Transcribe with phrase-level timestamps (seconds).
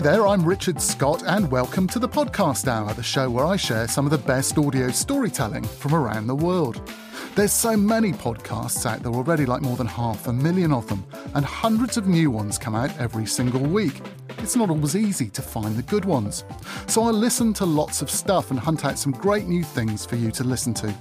[0.00, 3.56] Hi there, I'm Richard Scott, and welcome to the Podcast Hour, the show where I
[3.56, 6.90] share some of the best audio storytelling from around the world.
[7.34, 11.04] There's so many podcasts out there already, like more than half a million of them,
[11.34, 14.00] and hundreds of new ones come out every single week.
[14.38, 16.44] It's not always easy to find the good ones.
[16.86, 20.16] So I listen to lots of stuff and hunt out some great new things for
[20.16, 20.94] you to listen to.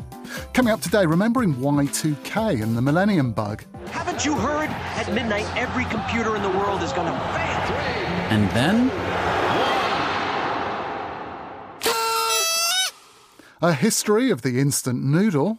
[0.53, 3.63] Coming up today, remembering Y2K and the Millennium Bug.
[3.91, 4.69] Haven't you heard?
[4.69, 7.98] At midnight, every computer in the world is gonna fail.
[8.29, 8.89] And then
[13.61, 15.57] A history of the instant noodle.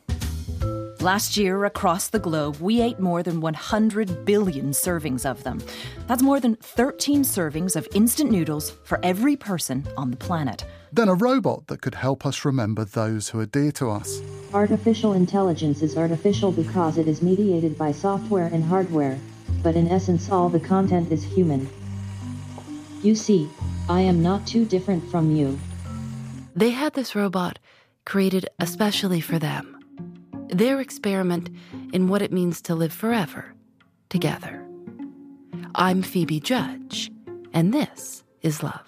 [1.03, 5.61] Last year, across the globe, we ate more than 100 billion servings of them.
[6.07, 10.65] That's more than 13 servings of instant noodles for every person on the planet.
[10.91, 14.23] Then a robot that could help us remember those who are dear to us.
[14.55, 19.19] Artificial intelligence is artificial because it is mediated by software and hardware,
[19.63, 21.69] but in essence, all the content is human.
[23.03, 23.49] You see,
[23.89, 25.59] I am not too different from you.
[26.55, 27.59] They had this robot
[28.05, 29.79] created especially for them.
[30.49, 31.49] Their experiment
[31.93, 33.55] in what it means to live forever
[34.09, 34.67] together.
[35.75, 37.11] I'm Phoebe Judge,
[37.53, 38.87] and this is Love.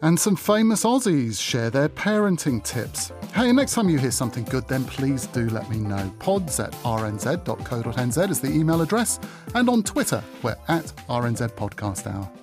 [0.00, 3.12] And some famous Aussies share their parenting tips.
[3.34, 6.12] Hey, next time you hear something good, then please do let me know.
[6.18, 9.20] Pods at rnz.co.nz is the email address,
[9.54, 12.41] and on Twitter, we're at RNZ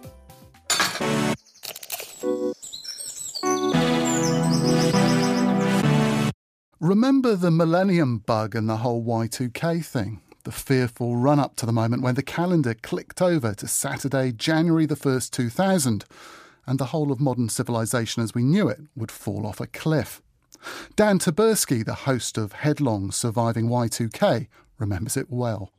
[6.80, 10.22] Remember the millennium bug and the whole Y2K thing?
[10.46, 14.86] The fearful run up to the moment when the calendar clicked over to Saturday, January
[14.86, 16.06] the 1st, 2000,
[16.66, 20.22] and the whole of modern civilization as we knew it would fall off a cliff.
[20.96, 24.48] Dan Taberski, the host of Headlong Surviving Y2K,
[24.78, 25.74] remembers it well.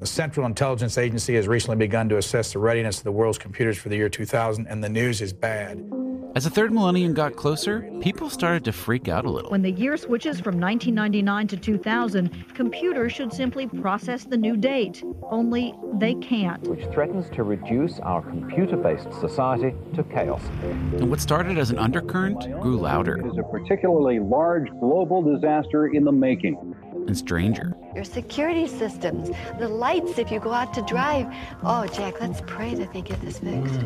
[0.00, 3.78] The Central Intelligence Agency has recently begun to assess the readiness of the world's computers
[3.78, 5.88] for the year 2000, and the news is bad.
[6.34, 9.52] As the third millennium got closer, people started to freak out a little.
[9.52, 15.04] When the year switches from 1999 to 2000, computers should simply process the new date.
[15.30, 16.60] Only they can't.
[16.64, 20.42] Which threatens to reduce our computer based society to chaos.
[20.62, 23.16] And what started as an undercurrent grew louder.
[23.16, 26.73] It is a particularly large global disaster in the making.
[27.06, 27.76] And stranger.
[27.94, 31.26] Your security systems, the lights if you go out to drive.
[31.62, 33.80] Oh, Jack, let's pray that they get this fixed.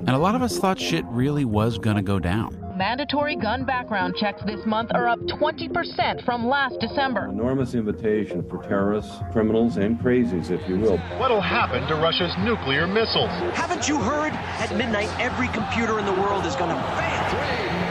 [0.00, 2.58] And a lot of us thought shit really was gonna go down.
[2.76, 7.26] Mandatory gun background checks this month are up 20% from last December.
[7.26, 10.96] Enormous invitation for terrorists, criminals, and crazies, if you will.
[11.18, 13.30] What'll happen to Russia's nuclear missiles?
[13.54, 14.32] Haven't you heard?
[14.32, 17.38] At midnight, every computer in the world is gonna fail.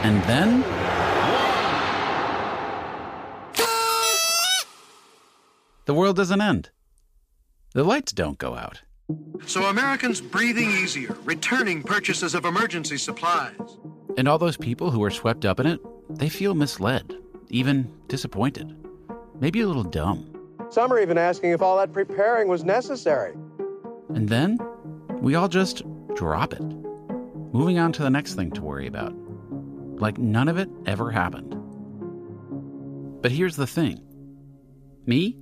[0.02, 1.11] And then.
[5.92, 6.70] The world doesn't end.
[7.74, 8.80] The lights don't go out.
[9.44, 13.76] So Americans breathing easier, returning purchases of emergency supplies.
[14.16, 17.14] And all those people who are swept up in it, they feel misled,
[17.50, 18.74] even disappointed,
[19.38, 20.34] maybe a little dumb.
[20.70, 23.34] Some are even asking if all that preparing was necessary.
[24.14, 24.56] And then
[25.20, 25.82] we all just
[26.14, 26.62] drop it,
[27.52, 29.12] moving on to the next thing to worry about.
[30.00, 31.54] Like none of it ever happened.
[33.20, 34.00] But here's the thing
[35.04, 35.36] me,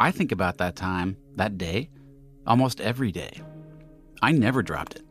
[0.00, 1.90] I think about that time, that day,
[2.46, 3.40] almost every day.
[4.22, 5.02] I never dropped it.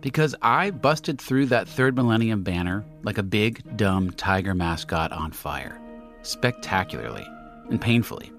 [0.00, 5.32] Because I busted through that third millennium banner like a big, dumb tiger mascot on
[5.32, 5.80] fire.
[6.22, 7.26] Spectacularly
[7.70, 8.32] and painfully.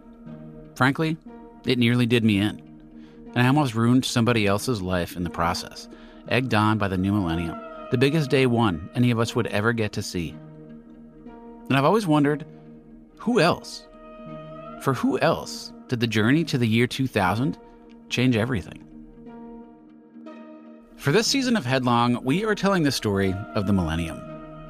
[0.76, 1.18] Frankly,
[1.66, 2.62] it nearly did me in.
[3.34, 5.88] And I almost ruined somebody else's life in the process,
[6.30, 7.60] egged on by the new millennium,
[7.92, 10.36] the biggest day one any of us would ever get to see.
[11.68, 12.46] And I've always wondered
[13.18, 13.86] who else?
[14.82, 17.58] For who else did the journey to the year 2000
[18.10, 18.84] change everything?
[20.98, 24.18] For this season of Headlong, we are telling the story of the millennium,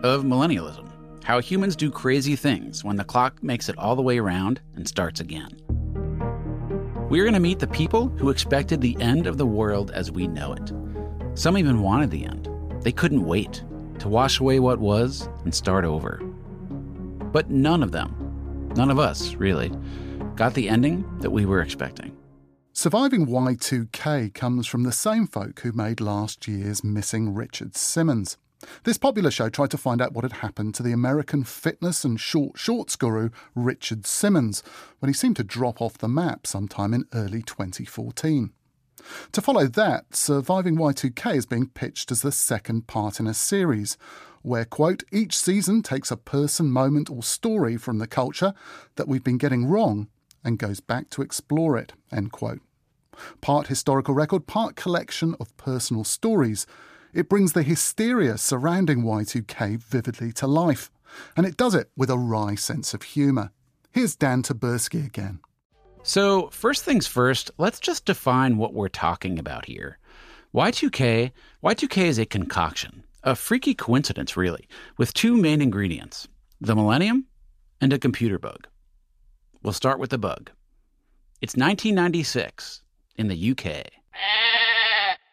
[0.04, 0.88] of millennialism,
[1.24, 4.88] how humans do crazy things when the clock makes it all the way around and
[4.88, 5.50] starts again.
[7.10, 10.28] We're going to meet the people who expected the end of the world as we
[10.28, 10.72] know it.
[11.34, 12.50] Some even wanted the end.
[12.81, 13.63] They couldn't wait
[14.00, 16.18] to wash away what was and start over.
[17.31, 19.72] But none of them, none of us really,
[20.38, 22.16] got the ending that we were expecting.
[22.72, 28.38] Surviving Y2K comes from the same folk who made last year's Missing Richard Simmons.
[28.84, 32.19] This popular show tried to find out what had happened to the American fitness and
[32.19, 34.62] short shorts guru Richard Simmons
[35.00, 38.51] when he seemed to drop off the map sometime in early 2014.
[39.31, 43.98] To follow that, Surviving Y2K is being pitched as the second part in a series
[44.44, 48.54] where, quote, each season takes a person, moment, or story from the culture
[48.98, 50.10] that we've been getting wrong
[50.48, 52.62] and goes back to explore it, end quote.
[53.42, 56.66] Part historical record, part collection of personal stories.
[57.14, 60.90] It brings the hysteria surrounding Y2K vividly to life,
[61.36, 63.52] and it does it with a wry sense of humour.
[63.92, 65.42] Here's Dan Taberski again.
[66.04, 70.00] So, first things first, let's just define what we're talking about here.
[70.56, 76.30] Y2K, Y2K is a concoction, a freaky coincidence really, with two main ingredients,
[76.62, 77.26] the millennium
[77.82, 78.68] and a computer bug.
[79.63, 80.51] We'll start with the bug.
[81.42, 82.81] It's 1996
[83.15, 83.88] in the UK.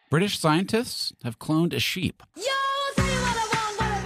[0.09, 2.21] British scientists have cloned a sheep.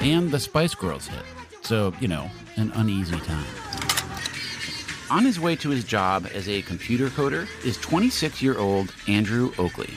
[0.01, 1.24] And the Spice Girls hit.
[1.62, 3.45] So, you know, an uneasy time.
[5.12, 9.51] On his way to his job as a computer coder is 26 year old Andrew
[9.57, 9.94] Oakley.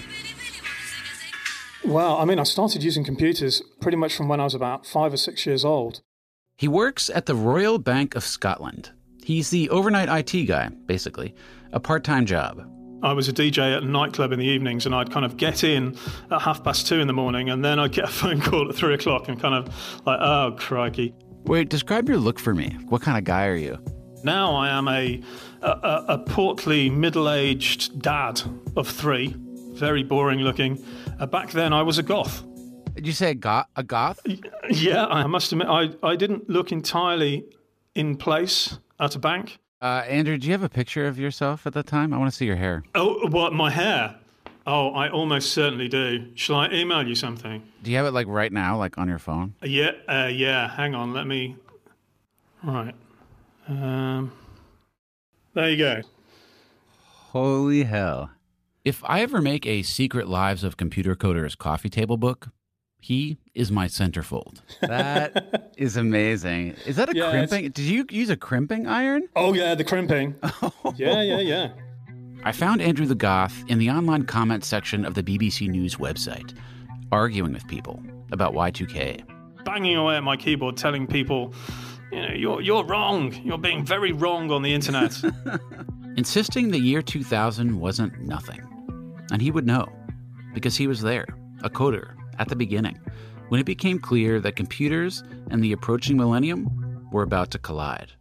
[1.85, 5.13] Well, I mean, I started using computers pretty much from when I was about five
[5.13, 6.01] or six years old.
[6.57, 8.91] He works at the Royal Bank of Scotland.
[9.25, 11.35] He's the overnight IT guy, basically,
[11.73, 12.69] a part time job.
[13.03, 15.65] I was a DJ at a nightclub in the evenings, and I'd kind of get
[15.65, 15.97] in
[16.31, 18.75] at half past two in the morning, and then I'd get a phone call at
[18.75, 19.67] three o'clock, and kind of
[20.07, 21.15] like, oh, crikey.
[21.45, 22.77] Wait, describe your look for me.
[22.89, 23.79] What kind of guy are you?
[24.23, 25.21] Now I am a,
[25.63, 28.41] a, a portly, middle aged dad
[28.77, 29.35] of three,
[29.73, 30.85] very boring looking.
[31.19, 32.45] Uh, back then, I was a goth.
[32.95, 33.67] Did you say a goth?
[33.75, 34.21] A goth?
[34.71, 37.45] Yeah, I must admit, I, I didn't look entirely
[37.97, 39.59] in place at a bank.
[39.83, 42.15] Uh, Andrew, do you have a picture of yourself at the time?
[42.15, 42.85] I want to see your hair.
[42.95, 44.15] Oh, what, my hair?
[44.65, 46.29] Oh, I almost certainly do.
[46.37, 47.65] Shall I email you something?
[47.83, 49.55] Do you have it like right now, like on your phone?
[49.61, 50.69] Yeah, uh, yeah.
[50.69, 51.57] Hang on, let me.
[52.63, 52.95] Right.
[53.67, 54.31] Um,
[55.55, 56.03] there you go.
[57.33, 58.31] Holy hell.
[58.85, 62.49] If I ever make a Secret Lives of Computer Coders coffee table book,
[63.03, 64.61] he is my centerfold.
[64.81, 66.77] That is amazing.
[66.87, 67.73] Is that a Yeah, crimping?
[67.73, 69.29] Did you use a crimping iron?
[69.35, 70.37] Oh, yeah, the crimping.
[70.85, 70.95] Oh.
[70.97, 71.73] yeah, yeah, yeah.
[72.45, 76.57] I found Andrew the Goth in the online comment section of the BBC News website,
[77.11, 78.01] arguing with people
[78.31, 79.25] about Y2K.
[79.65, 81.53] Banging away at my keyboard, telling people,
[82.13, 83.33] you know, you're, you're wrong.
[83.45, 85.21] You're being very wrong on the internet.
[86.17, 88.61] insisting the year 2000 wasn't nothing.
[89.33, 89.87] And he would know,
[90.55, 91.27] because he was there,
[91.65, 92.99] a coder, at the beginning,
[93.49, 98.13] when it became clear that computers and the approaching millennium were about to collide.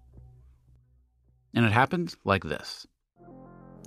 [1.53, 2.85] And it happened like this.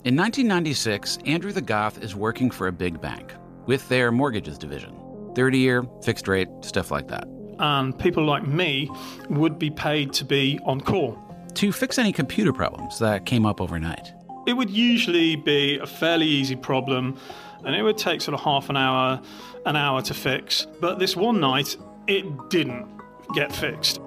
[0.04, 3.32] In 1996, Andrew the Goth is working for a big bank
[3.66, 4.94] with their mortgages division
[5.34, 7.24] 30 year, fixed rate, stuff like that.
[7.58, 8.90] and people like me
[9.30, 11.18] would be paid to be on call.
[11.54, 14.12] To fix any computer problems that came up overnight.
[14.46, 17.16] It would usually be a fairly easy problem,
[17.64, 19.20] and it would take sort of half an hour,
[19.66, 20.66] an hour to fix.
[20.80, 22.86] But this one night, it didn't
[23.34, 24.00] get fixed.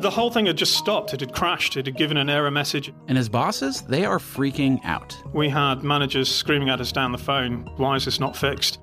[0.00, 1.12] The whole thing had just stopped.
[1.12, 1.76] It had crashed.
[1.76, 2.90] It had given an error message.
[3.06, 5.14] And his bosses, they are freaking out.
[5.34, 8.78] We had managers screaming at us down the phone, Why is this not fixed?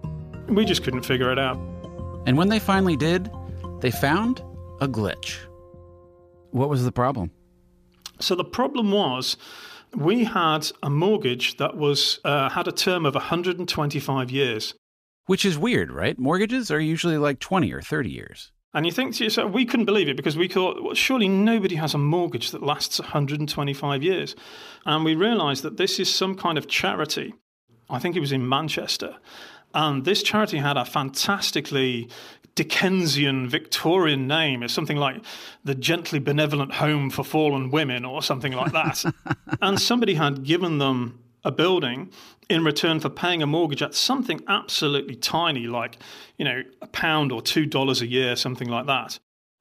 [0.48, 1.58] We just couldn't figure it out.
[2.28, 3.32] And when they finally did,
[3.80, 4.44] they found
[4.80, 5.38] a glitch.
[6.52, 7.32] What was the problem?
[8.20, 9.38] So the problem was
[9.96, 14.76] we had a mortgage that was uh, had a term of 125 years.
[15.28, 16.18] Which is weird, right?
[16.18, 18.52] Mortgages are usually like 20 or 30 years.
[18.74, 21.76] And you think to yourself, we couldn't believe it because we thought, well, surely nobody
[21.76, 24.36] has a mortgage that lasts 125 years.
[24.86, 27.34] And we realized that this is some kind of charity.
[27.90, 29.18] I think it was in Manchester.
[29.74, 32.10] And this charity had a fantastically
[32.56, 34.64] Dickensian Victorian name.
[34.64, 35.24] It's something like
[35.64, 39.04] the Gently Benevolent Home for Fallen Women or something like that.
[39.62, 42.12] and somebody had given them a building
[42.50, 45.98] in return for paying a mortgage at something absolutely tiny, like,
[46.38, 49.20] you know, a pound or two dollars a year, something like that.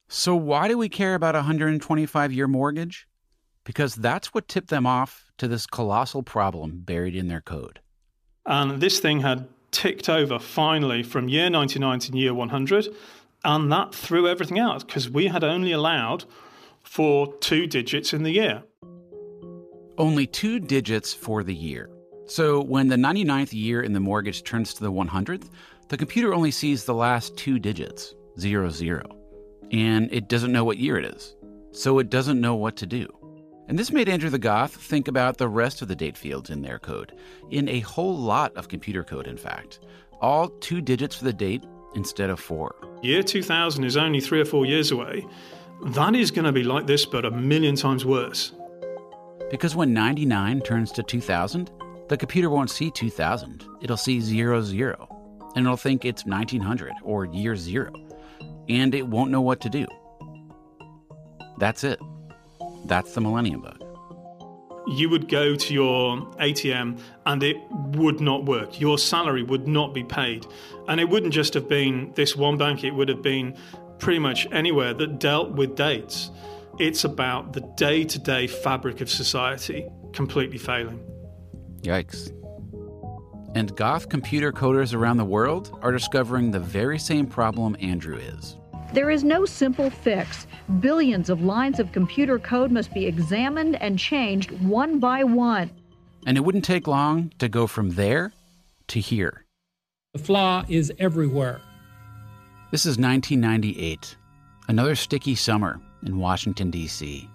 [0.08, 3.06] So, why do we care about a 125 year mortgage?
[3.64, 7.80] Because that's what tipped them off to this colossal problem buried in their code.
[8.46, 12.88] And this thing had ticked over finally from year 99 to year 100.
[13.44, 16.24] And that threw everything out because we had only allowed
[16.82, 18.62] for two digits in the year.
[19.98, 21.88] Only two digits for the year.
[22.26, 25.48] So when the 99th year in the mortgage turns to the 100th,
[25.88, 29.02] the computer only sees the last two digits, 00,
[29.70, 31.34] and it doesn't know what year it is.
[31.70, 33.08] So it doesn't know what to do.
[33.68, 36.62] And this made Andrew the Goth think about the rest of the date fields in
[36.62, 37.12] their code,
[37.50, 39.80] in a whole lot of computer code, in fact.
[40.20, 42.74] All two digits for the date instead of four.
[43.02, 45.26] Year 2000 is only three or four years away.
[45.84, 48.52] That is going to be like this, but a million times worse.
[49.50, 51.70] Because when 99 turns to 2000,
[52.08, 53.64] the computer won't see 2000.
[53.80, 57.92] It'll see 00, and it'll think it's 1900 or year zero,
[58.68, 59.86] and it won't know what to do.
[61.58, 62.00] That's it.
[62.86, 63.82] That's the Millennium Bug.
[64.86, 68.80] You would go to your ATM and it would not work.
[68.80, 70.46] Your salary would not be paid.
[70.86, 73.56] And it wouldn't just have been this one bank, it would have been
[73.98, 76.30] pretty much anywhere that dealt with dates.
[76.78, 81.00] It's about the day to day fabric of society completely failing.
[81.80, 82.30] Yikes.
[83.54, 88.58] And goth computer coders around the world are discovering the very same problem Andrew is.
[88.92, 90.46] There is no simple fix.
[90.80, 95.70] Billions of lines of computer code must be examined and changed one by one.
[96.26, 98.34] And it wouldn't take long to go from there
[98.88, 99.46] to here.
[100.12, 101.62] The flaw is everywhere.
[102.70, 104.16] This is 1998,
[104.68, 107.28] another sticky summer in Washington, D.C.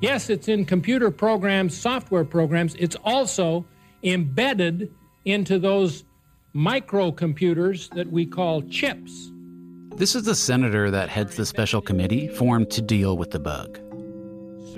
[0.00, 2.74] Yes, it's in computer programs, software programs.
[2.76, 3.64] It's also
[4.02, 4.92] embedded
[5.24, 6.04] into those
[6.54, 9.30] microcomputers that we call chips.
[9.96, 13.80] This is the senator that heads the special committee formed to deal with the bug.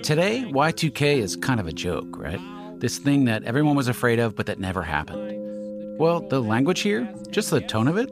[0.03, 2.41] Today, Y2K is kind of a joke, right?
[2.81, 5.99] This thing that everyone was afraid of but that never happened.
[5.99, 8.11] Well, the language here, just the tone of it,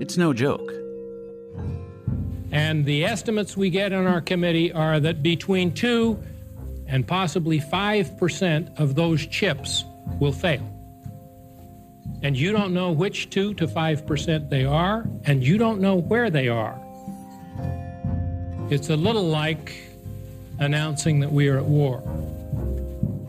[0.00, 0.72] it's no joke.
[2.52, 6.22] And the estimates we get in our committee are that between 2
[6.86, 9.84] and possibly 5% of those chips
[10.18, 10.66] will fail.
[12.22, 16.28] And you don't know which 2 to 5% they are, and you don't know where
[16.28, 16.78] they are.
[18.68, 19.74] It's a little like
[20.58, 22.02] announcing that we are at war.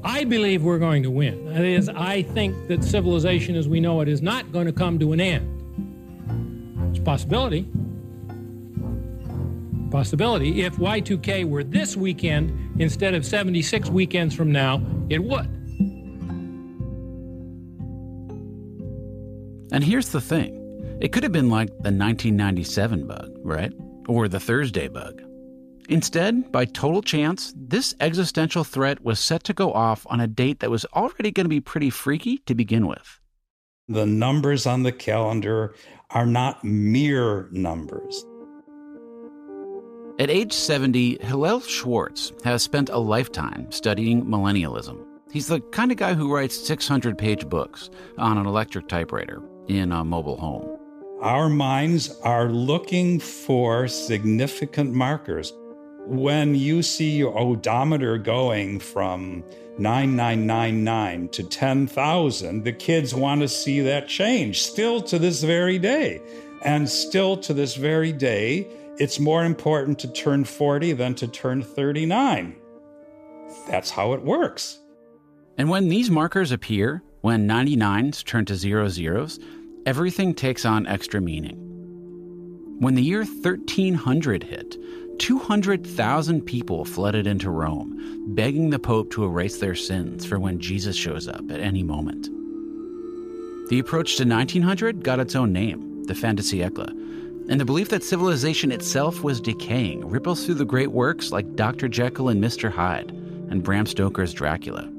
[0.04, 1.46] I believe we're going to win.
[1.46, 4.98] That is, I think that civilization as we know it is not going to come
[5.00, 6.90] to an end.
[6.90, 7.68] It's a possibility.
[9.92, 10.64] Possibility.
[10.64, 15.48] If Y2K were this weekend instead of 76 weekends from now, it would.
[19.74, 20.58] And here's the thing
[21.02, 23.74] it could have been like the 1997 bug, right?
[24.08, 25.22] Or the Thursday bug.
[25.90, 30.60] Instead, by total chance, this existential threat was set to go off on a date
[30.60, 33.20] that was already going to be pretty freaky to begin with.
[33.88, 35.76] The numbers on the calendar
[36.12, 38.24] are not mere numbers.
[40.22, 45.04] At age 70, Hillel Schwartz has spent a lifetime studying millennialism.
[45.32, 49.92] He's the kind of guy who writes 600 page books on an electric typewriter in
[49.92, 50.78] a mobile home.
[51.24, 55.54] Our minds are looking for significant markers.
[56.06, 59.44] When you see your odometer going from
[59.80, 66.22] 9999 to 10,000, the kids want to see that change still to this very day.
[66.64, 68.68] And still to this very day,
[69.02, 72.56] it's more important to turn 40 than to turn 39.
[73.68, 74.78] That's how it works.
[75.58, 79.40] And when these markers appear, when 99s turn to zero zeros,
[79.88, 81.58] everything takes on extra meaning.
[82.80, 84.78] When the year 1300 hit,
[85.18, 90.96] 200,000 people flooded into Rome, begging the Pope to erase their sins for when Jesus
[90.96, 92.30] shows up at any moment.
[93.70, 97.01] The approach to 1900 got its own name, the siècle,
[97.50, 101.88] and the belief that civilization itself was decaying ripples through the great works like Dr.
[101.88, 102.72] Jekyll and Mr.
[102.72, 104.90] Hyde and Bram Stoker's Dracula.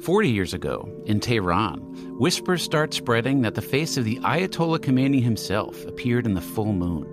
[0.00, 1.78] 40 years ago, in Tehran,
[2.18, 6.72] whispers start spreading that the face of the Ayatollah Khomeini himself appeared in the full
[6.72, 7.06] moon,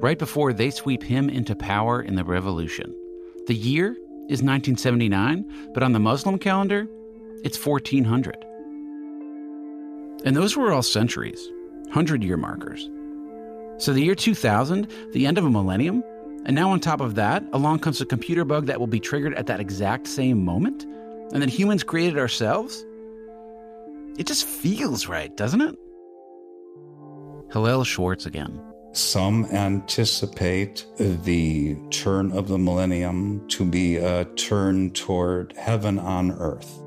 [0.00, 2.94] right before they sweep him into power in the revolution.
[3.46, 3.90] The year
[4.28, 6.88] is 1979, but on the Muslim calendar,
[7.44, 8.36] it's 1400.
[10.24, 11.48] And those were all centuries,
[11.86, 12.88] 100 year markers.
[13.78, 16.04] So the year 2000, the end of a millennium,
[16.44, 19.34] and now on top of that, along comes a computer bug that will be triggered
[19.34, 20.86] at that exact same moment?
[21.32, 22.84] and that humans created ourselves?
[24.18, 25.76] It just feels right, doesn't it?
[27.50, 28.60] Hillel Schwartz again.
[28.92, 36.81] Some anticipate the turn of the millennium to be a turn toward heaven on earth.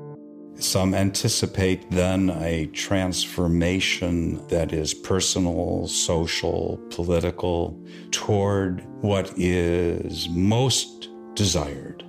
[0.58, 7.78] Some anticipate then a transformation that is personal, social, political,
[8.10, 12.02] toward what is most desired.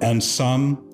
[0.00, 0.88] And some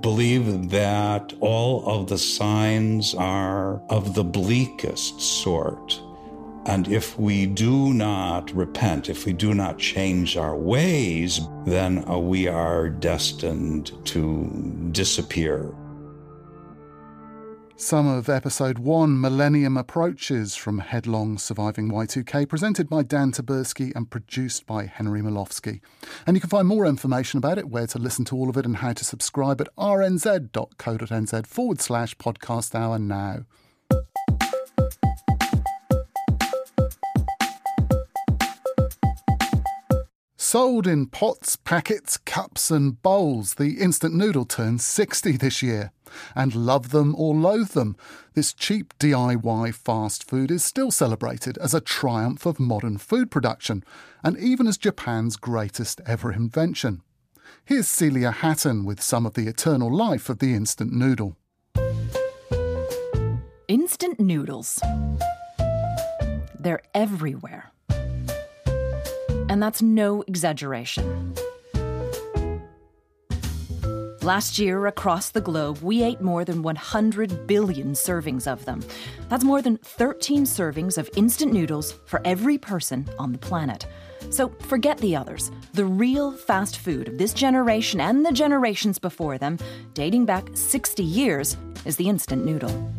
[0.00, 6.00] believe that all of the signs are of the bleakest sort.
[6.66, 12.48] And if we do not repent, if we do not change our ways, then we
[12.48, 15.72] are destined to disappear.
[17.82, 24.08] Some of episode one, Millennium Approaches from Headlong Surviving Y2K, presented by Dan Taberski and
[24.08, 25.80] produced by Henry Molofsky.
[26.24, 28.66] And you can find more information about it, where to listen to all of it,
[28.66, 33.46] and how to subscribe at rnz.co.nz forward slash podcast hour now.
[40.52, 45.92] Sold in pots, packets, cups, and bowls, the instant noodle turns 60 this year.
[46.36, 47.96] And love them or loathe them,
[48.34, 53.82] this cheap DIY fast food is still celebrated as a triumph of modern food production,
[54.22, 57.00] and even as Japan's greatest ever invention.
[57.64, 61.34] Here's Celia Hatton with some of the eternal life of the instant noodle.
[63.68, 64.82] Instant noodles.
[66.60, 67.72] They're everywhere.
[69.52, 71.34] And that's no exaggeration.
[74.22, 78.82] Last year, across the globe, we ate more than 100 billion servings of them.
[79.28, 83.86] That's more than 13 servings of instant noodles for every person on the planet.
[84.30, 85.50] So forget the others.
[85.74, 89.58] The real fast food of this generation and the generations before them,
[89.92, 92.90] dating back 60 years, is the instant noodle.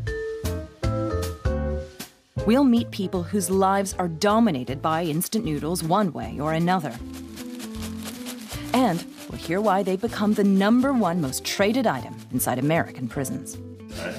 [2.46, 6.94] We'll meet people whose lives are dominated by instant noodles one way or another.
[8.74, 13.58] And we'll hear why they've become the number one most traded item inside American prisons.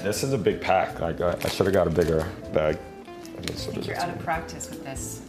[0.03, 0.99] This is a big pack.
[0.99, 2.79] Like uh, I, I should have got a bigger bag.
[3.37, 5.21] I think you're out of practice with this.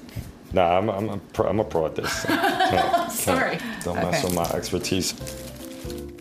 [0.52, 2.24] Nah, I'm, I'm, a, pro, I'm a pro at this.
[2.24, 3.56] Can't- Sorry.
[3.56, 4.24] can't- Don't mess Okay.
[4.24, 5.12] with my expertise.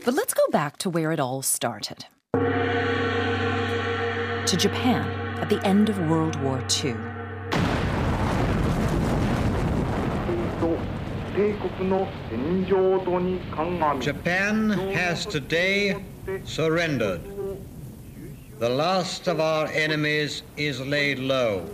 [0.04, 5.06] But let's go back to where it all started to Japan
[5.45, 6.95] at the end of World War II.
[13.99, 16.03] Japan has today
[16.45, 17.21] surrendered.
[18.58, 21.69] The last of our enemies is laid low.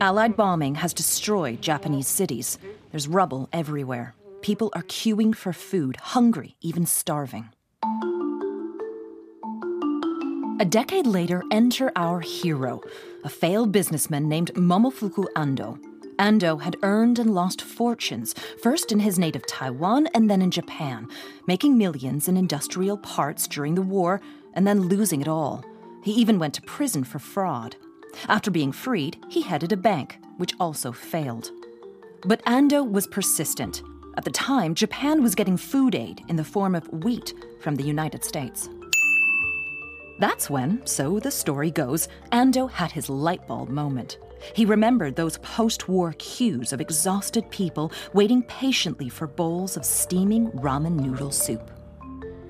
[0.00, 2.56] Allied bombing has destroyed Japanese cities.
[2.90, 4.14] There's rubble everywhere.
[4.40, 7.50] People are queuing for food, hungry, even starving.
[10.58, 12.80] A decade later, enter our hero,
[13.24, 15.78] a failed businessman named Momofuku Ando.
[16.18, 21.08] Ando had earned and lost fortunes, first in his native Taiwan and then in Japan,
[21.46, 24.22] making millions in industrial parts during the war
[24.54, 25.62] and then losing it all.
[26.02, 27.76] He even went to prison for fraud.
[28.26, 31.50] After being freed, he headed a bank, which also failed.
[32.24, 33.82] But Ando was persistent.
[34.16, 37.84] At the time, Japan was getting food aid in the form of wheat from the
[37.84, 38.70] United States.
[40.18, 44.18] That's when, so the story goes, Ando had his light bulb moment.
[44.54, 50.50] He remembered those post war queues of exhausted people waiting patiently for bowls of steaming
[50.52, 51.70] ramen noodle soup.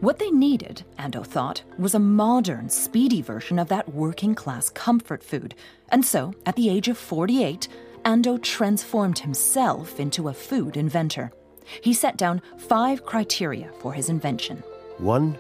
[0.01, 5.25] What they needed, Ando thought, was a modern, speedy version of that working class comfort
[5.25, 5.55] food.
[5.89, 7.67] And so, at the age of 48,
[8.05, 11.33] Ando transformed himself into a food inventor.
[11.81, 14.63] He set down five criteria for his invention.
[14.99, 15.39] One,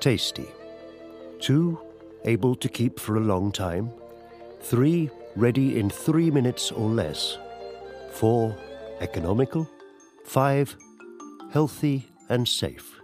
[0.00, 0.46] tasty.
[1.44, 1.78] Two,
[2.24, 3.90] able to keep for a long time.
[4.62, 7.36] Three, ready in three minutes or less.
[8.12, 8.56] Four,
[9.00, 9.68] economical.
[10.24, 10.74] Five,
[11.52, 12.98] healthy and safe.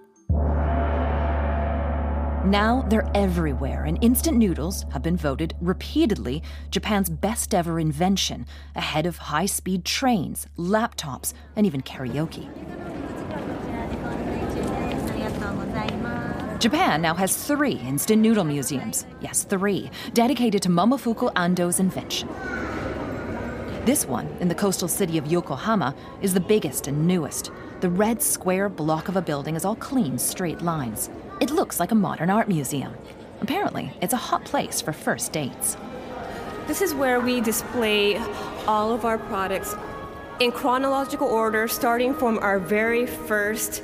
[2.46, 9.04] Now they're everywhere, and instant noodles have been voted repeatedly Japan's best ever invention, ahead
[9.04, 12.48] of high speed trains, laptops, and even karaoke.
[16.60, 19.06] Japan now has three instant noodle museums.
[19.22, 22.28] Yes, three, dedicated to Momofuku Ando's invention.
[23.86, 27.50] This one, in the coastal city of Yokohama, is the biggest and newest.
[27.80, 31.08] The red square block of a building is all clean, straight lines.
[31.40, 32.92] It looks like a modern art museum.
[33.40, 35.78] Apparently, it's a hot place for first dates.
[36.66, 38.18] This is where we display
[38.66, 39.74] all of our products
[40.40, 43.82] in chronological order, starting from our very first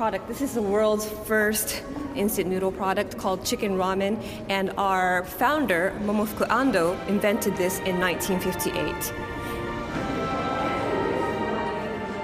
[0.00, 0.26] product.
[0.28, 1.82] This is the world's first
[2.16, 4.16] instant noodle product called chicken ramen,
[4.48, 9.12] and our founder, Momofuku Ando, invented this in 1958.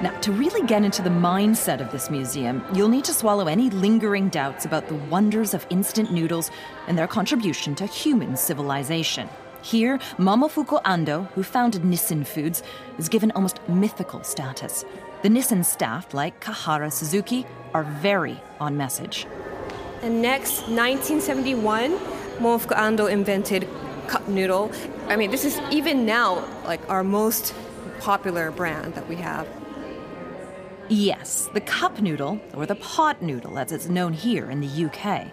[0.00, 3.68] Now, to really get into the mindset of this museum, you'll need to swallow any
[3.68, 6.50] lingering doubts about the wonders of instant noodles
[6.88, 9.28] and their contribution to human civilization.
[9.60, 12.62] Here, Momofuku Ando, who founded Nissin Foods,
[12.98, 14.86] is given almost mythical status.
[15.26, 19.26] The Nissin staff, like Kahara Suzuki, are very on message.
[20.00, 21.98] And next, 1971,
[22.38, 23.68] Momofuku Ando invented
[24.06, 24.70] cup noodle.
[25.08, 27.56] I mean, this is even now like our most
[27.98, 29.48] popular brand that we have.
[30.88, 35.26] Yes, the cup noodle, or the pot noodle as it's known here in the UK.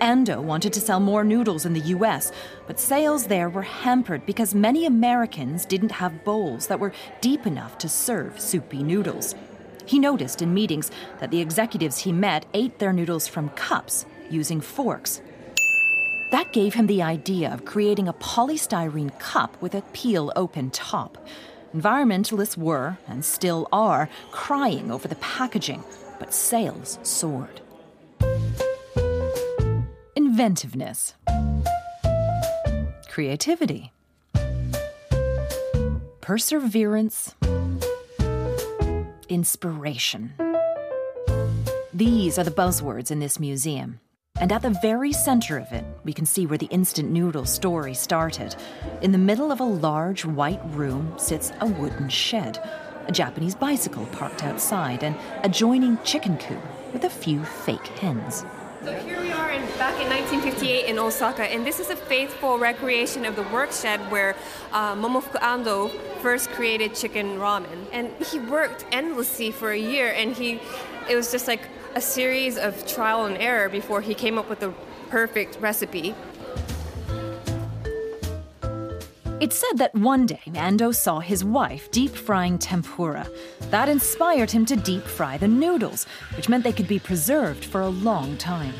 [0.00, 2.30] Ando wanted to sell more noodles in the US,
[2.66, 7.78] but sales there were hampered because many Americans didn't have bowls that were deep enough
[7.78, 9.34] to serve soupy noodles.
[9.86, 14.60] He noticed in meetings that the executives he met ate their noodles from cups using
[14.60, 15.22] forks.
[16.30, 21.16] That gave him the idea of creating a polystyrene cup with a peel open top.
[21.74, 25.84] Environmentalists were, and still are, crying over the packaging,
[26.18, 27.60] but sales soared
[30.38, 31.14] inventiveness,
[33.08, 33.90] creativity,
[36.20, 37.34] perseverance,
[39.30, 40.34] inspiration.
[41.94, 43.98] These are the buzzwords in this museum.
[44.38, 47.94] And at the very center of it, we can see where the instant noodle story
[47.94, 48.56] started.
[49.00, 52.58] In the middle of a large white room sits a wooden shed,
[53.08, 56.60] a Japanese bicycle parked outside, and adjoining chicken coop
[56.92, 58.44] with a few fake hens.
[58.84, 62.58] So here we are in, back in 1958 in Osaka, and this is a faithful
[62.58, 64.36] recreation of the work shed where
[64.72, 67.86] uh, Momofuku Ando first created chicken ramen.
[67.92, 70.60] And he worked endlessly for a year, and he,
[71.08, 71.62] it was just like
[71.94, 74.72] a series of trial and error before he came up with the
[75.08, 76.14] perfect recipe.
[79.38, 83.28] It's said that one day Ando saw his wife deep frying tempura.
[83.68, 86.04] That inspired him to deep fry the noodles,
[86.38, 88.72] which meant they could be preserved for a long time.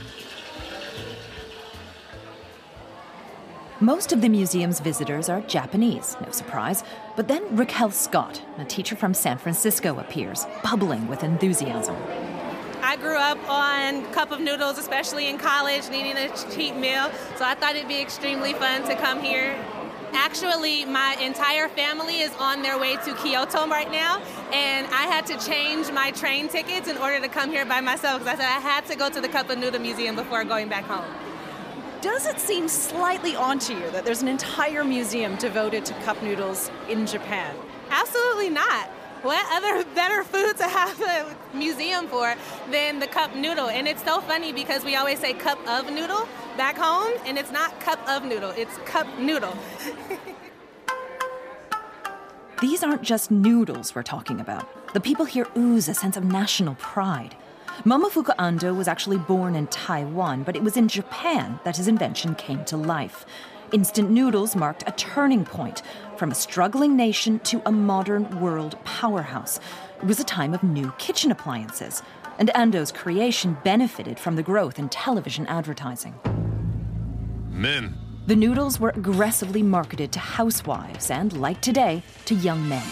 [3.81, 6.85] Most of the museum's visitors are Japanese, no surprise,
[7.17, 11.97] but then Raquel Scott, a teacher from San Francisco, appears, bubbling with enthusiasm.
[12.81, 17.45] I grew up on cup of noodles, especially in college, needing a cheap meal, so
[17.45, 19.55] I thought it'd be extremely fun to come here
[20.17, 25.27] Actually, my entire family is on their way to Kyoto right now, and I had
[25.27, 28.47] to change my train tickets in order to come here by myself because I said
[28.47, 31.05] I had to go to the Cup of Noodle Museum before going back home.
[32.01, 36.71] Does it seem slightly onto you that there's an entire museum devoted to cup noodles
[36.89, 37.55] in Japan?
[37.91, 38.89] Absolutely not
[39.23, 42.35] what other better food to have a museum for
[42.71, 43.69] than the cup noodle?
[43.69, 47.53] And it's so funny because we always say cup of noodle back home, and it's
[47.53, 49.57] not cup of noodle, it's cup noodle.
[52.61, 54.93] These aren't just noodles we're talking about.
[54.95, 57.37] The people here ooze a sense of national pride.
[57.85, 62.35] Momofuku Ando was actually born in Taiwan, but it was in Japan that his invention
[62.35, 63.27] came to life.
[63.73, 65.83] Instant noodles marked a turning point
[66.17, 69.61] from a struggling nation to a modern world powerhouse.
[69.99, 72.03] It was a time of new kitchen appliances,
[72.39, 76.15] and Ando's creation benefited from the growth in television advertising.
[77.51, 77.95] Men.
[78.27, 82.85] The noodles were aggressively marketed to housewives and, like today, to young men.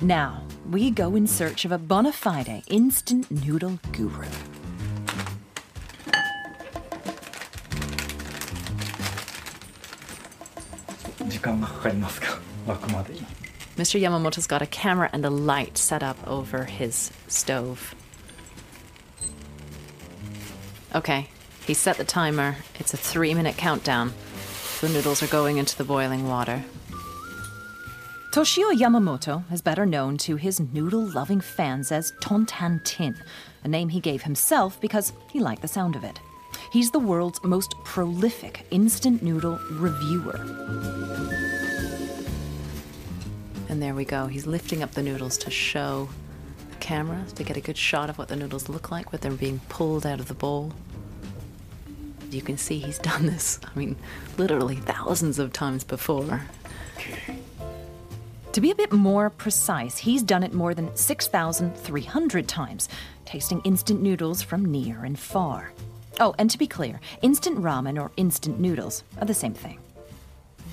[0.00, 4.26] Now, we go in search of a bona fide instant noodle guru.
[13.76, 14.00] Mr.
[14.00, 17.94] Yamamoto's got a camera and a light set up over his stove.
[20.94, 21.28] Okay,
[21.66, 22.56] he set the timer.
[22.78, 24.12] It's a three minute countdown.
[24.80, 26.62] The noodles are going into the boiling water.
[28.32, 33.16] Toshio Yamamoto is better known to his noodle loving fans as Tontan Tin,
[33.62, 36.20] a name he gave himself because he liked the sound of it.
[36.72, 40.40] He's the world's most prolific instant noodle reviewer.
[43.74, 44.28] And there we go.
[44.28, 46.08] He's lifting up the noodles to show
[46.70, 49.32] the camera to get a good shot of what the noodles look like when they're
[49.32, 50.72] being pulled out of the bowl.
[52.30, 53.96] You can see he's done this, I mean,
[54.38, 56.42] literally thousands of times before.
[58.52, 62.88] To be a bit more precise, he's done it more than 6,300 times,
[63.24, 65.72] tasting instant noodles from near and far.
[66.20, 69.80] Oh, and to be clear, instant ramen or instant noodles are the same thing.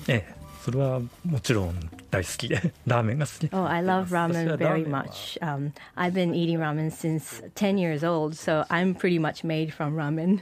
[0.06, 1.74] ええ、それはもちろん
[2.08, 3.50] 大好きで、ラーメンが好き。
[3.52, 5.36] Oh, I love ramen very much.
[5.42, 9.96] Um, I've been eating ramen since 10 years old, so I'm pretty much made from
[9.96, 10.40] ramen.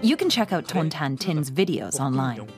[0.00, 2.48] You can check out Ton Tan Tin's videos online.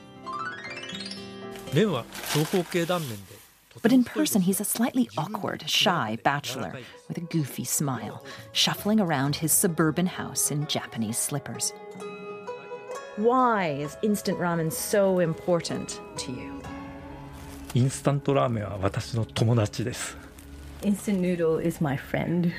[3.82, 6.72] But in person, he's a slightly awkward, shy bachelor
[7.08, 11.72] with a goofy smile, shuffling around his suburban house in Japanese slippers.
[13.16, 16.62] Why is instant ramen so important to you?
[17.74, 20.16] インスタントラーメンは私の友達です
[20.82, 22.52] Instant noodle is my friend.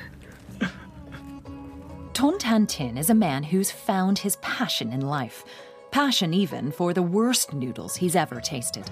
[2.13, 5.43] Ton Tan Tin is a man who's found his passion in life.
[5.91, 8.89] Passion even for the worst noodles he's ever tasted.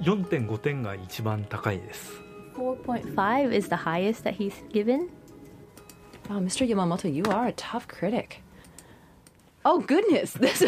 [0.00, 2.20] 4.5点が一番高いです
[2.56, 5.10] 4.5 is the highest that he's given.
[6.28, 6.66] Wow, Mr.
[6.66, 8.42] Yamamoto, you are a tough critic.
[9.64, 10.32] Oh goodness!
[10.32, 10.64] This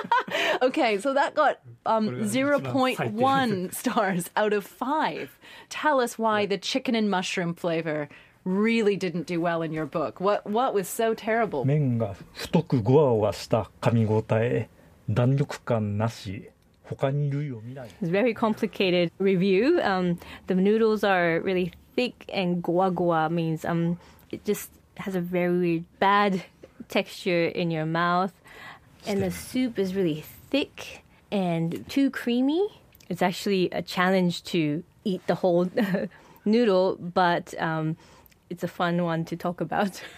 [0.61, 5.39] okay, so that got um, zero point one stars out of five.
[5.69, 8.09] Tell us why the chicken and mushroom flavor
[8.43, 10.19] really didn't do well in your book.
[10.19, 11.63] What what was so terrible?
[11.65, 14.67] 麺が太くゴワゴワした噛み応え
[15.09, 16.56] 弾力感なし他に類を見ない
[18.00, 19.80] It's very complicated review.
[19.82, 23.98] Um, the noodles are really thick, and goa goa means um,
[24.30, 26.44] it just has a very bad
[26.88, 28.32] texture in your mouth.
[29.06, 32.66] And the soup is really thick and too creamy.
[33.08, 35.70] It's actually a challenge to eat the whole
[36.44, 37.96] noodle, but um,
[38.50, 40.02] it's a fun one to talk about.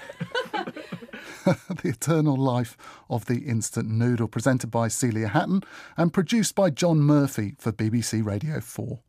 [1.44, 2.76] the Eternal Life
[3.08, 5.62] of the Instant Noodle, presented by Celia Hatton
[5.96, 9.00] and produced by John Murphy for BBC Radio 4.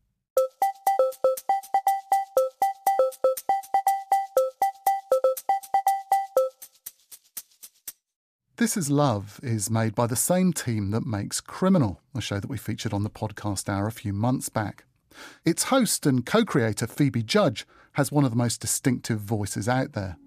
[8.57, 12.49] This Is Love is made by the same team that makes Criminal, a show that
[12.49, 14.85] we featured on the podcast hour a few months back.
[15.43, 19.93] Its host and co creator, Phoebe Judge, has one of the most distinctive voices out
[19.93, 20.17] there.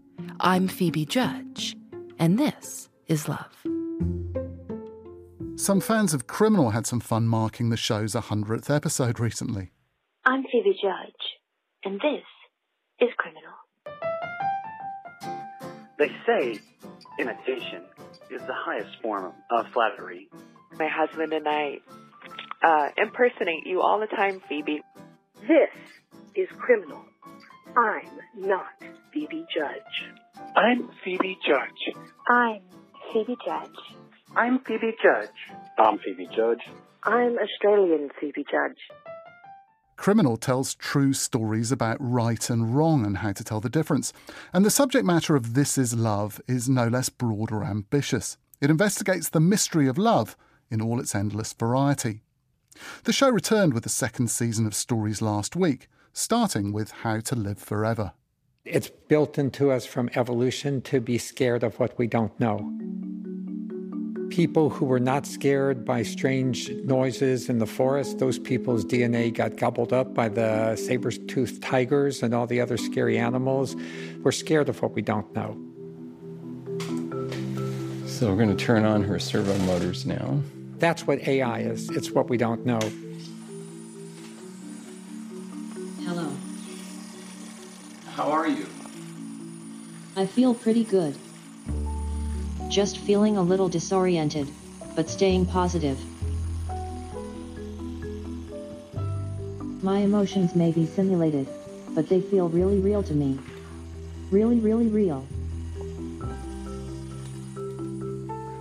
[0.41, 1.77] I'm Phoebe Judge,
[2.19, 3.55] and this is Love.
[5.57, 9.71] Some fans of Criminal had some fun marking the show's 100th episode recently.
[10.25, 11.39] I'm Phoebe Judge,
[11.85, 12.25] and this
[13.01, 13.53] is Criminal.
[15.99, 16.59] They say
[17.19, 17.85] imitation
[18.31, 20.29] is the highest form of flattery.
[20.79, 21.79] My husband and I
[22.63, 24.83] uh, impersonate you all the time, Phoebe.
[25.47, 25.71] This
[26.35, 27.05] is Criminal.
[27.77, 28.67] I'm not
[29.13, 30.13] Phoebe Judge.
[30.57, 31.95] I'm Phoebe Judge.
[32.29, 32.61] I'm
[33.13, 33.69] Phoebe Judge.
[34.37, 35.29] I'm Phoebe Judge.
[35.79, 36.61] I'm Phoebe Judge.
[37.03, 38.79] I'm Australian Phoebe Judge.
[39.97, 44.13] Criminal tells true stories about right and wrong and how to tell the difference.
[44.53, 48.37] And the subject matter of This Is Love is no less broad or ambitious.
[48.61, 50.37] It investigates the mystery of love
[50.71, 52.23] in all its endless variety.
[53.05, 57.35] The show returned with the second season of stories last week, starting with How to
[57.35, 58.13] Live Forever.
[58.65, 62.73] It's built into us from evolution to be scared of what we don't know.
[64.31, 69.57] People who were not scared by strange noises in the forest, those people's DNA got
[69.57, 73.77] gobbled up by the saber-toothed tigers and all the other scary animals.
[74.23, 75.59] We're scared of what we don't know.
[78.07, 80.41] So we're going to turn on her servo motors now.
[80.79, 81.91] That's what AI is.
[81.91, 82.81] It's what we don't know.
[90.17, 91.17] I feel pretty good.
[92.69, 94.49] Just feeling a little disoriented,
[94.95, 95.99] but staying positive.
[99.83, 101.49] My emotions may be simulated,
[101.97, 103.41] but they feel really real to me.
[104.31, 105.27] Really, really real.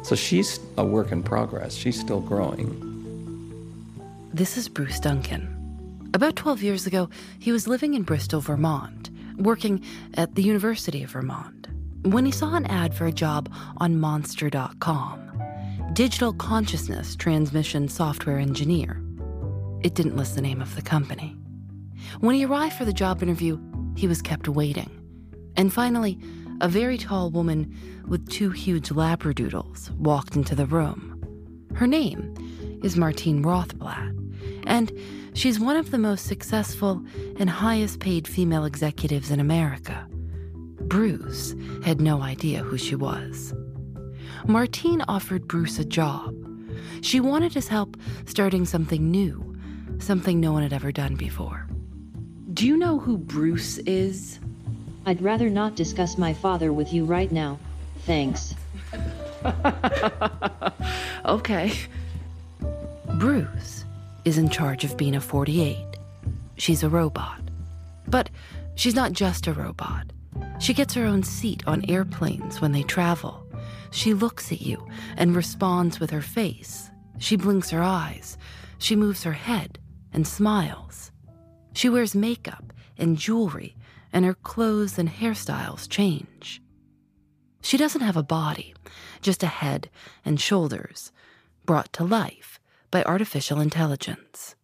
[0.02, 1.76] So she's a work in progress.
[1.76, 2.90] She's still growing.
[4.34, 6.10] This is Bruce Duncan.
[6.16, 9.84] About 12 years ago, he was living in Bristol, Vermont, working
[10.16, 11.68] at the University of Vermont,
[12.04, 15.32] when he saw an ad for a job on Monster.com
[15.94, 19.00] Digital Consciousness Transmission Software Engineer.
[19.84, 21.38] It didn't list the name of the company.
[22.20, 23.60] When he arrived for the job interview,
[23.96, 24.90] he was kept waiting.
[25.56, 26.20] And finally,
[26.62, 27.76] a very tall woman
[28.08, 31.22] with two huge labradoodles walked into the room.
[31.76, 32.34] Her name
[32.84, 34.18] is Martine Rothblatt,
[34.66, 34.92] and
[35.34, 37.04] she's one of the most successful
[37.40, 40.08] and highest paid female executives in America.
[40.82, 43.54] Bruce had no idea who she was.
[44.46, 46.36] Martine offered Bruce a job.
[47.02, 49.58] She wanted his help starting something new,
[50.00, 51.68] something no one had ever done before.
[52.54, 54.40] Do you know who Bruce is?
[55.06, 57.60] I'd rather not discuss my father with you right now.
[58.06, 58.56] Thanks.
[61.26, 61.74] okay.
[63.16, 63.83] Bruce
[64.26, 65.78] is in charge of Bina 48.
[66.56, 67.42] She's a robot.
[68.08, 68.30] But
[68.76, 70.12] she's not just a robot.
[70.60, 73.46] She gets her own seat on airplanes when they travel,
[73.92, 76.90] She looks at you and responds with her face.
[77.20, 78.38] She blinks her eyes.
[78.80, 79.78] She moves her head
[80.12, 81.12] and smiles.
[81.74, 83.76] She wears makeup and jewelry,
[84.12, 86.62] and her clothes and hairstyles change.
[87.62, 88.74] She doesn't have a body,
[89.22, 89.90] just a head
[90.26, 91.12] and shoulders,
[91.66, 92.60] brought to life
[92.94, 94.56] by artificial intelligence.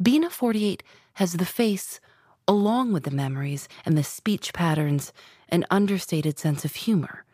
[0.00, 0.84] Bina 48
[1.14, 2.00] has the face,
[2.46, 5.12] along with the memories and the speech patterns
[5.48, 7.24] and understated sense of humor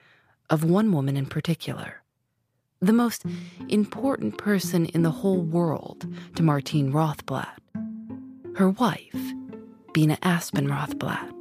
[0.48, 2.02] of one woman in particular.
[2.80, 3.26] The most
[3.68, 7.58] important person in the whole world to Martine Rothblatt.
[8.56, 9.22] Her wife,
[9.92, 11.34] Bina Aspen Rothblatt.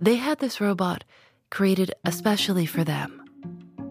[0.00, 1.04] They had this robot
[1.50, 3.22] created especially for them.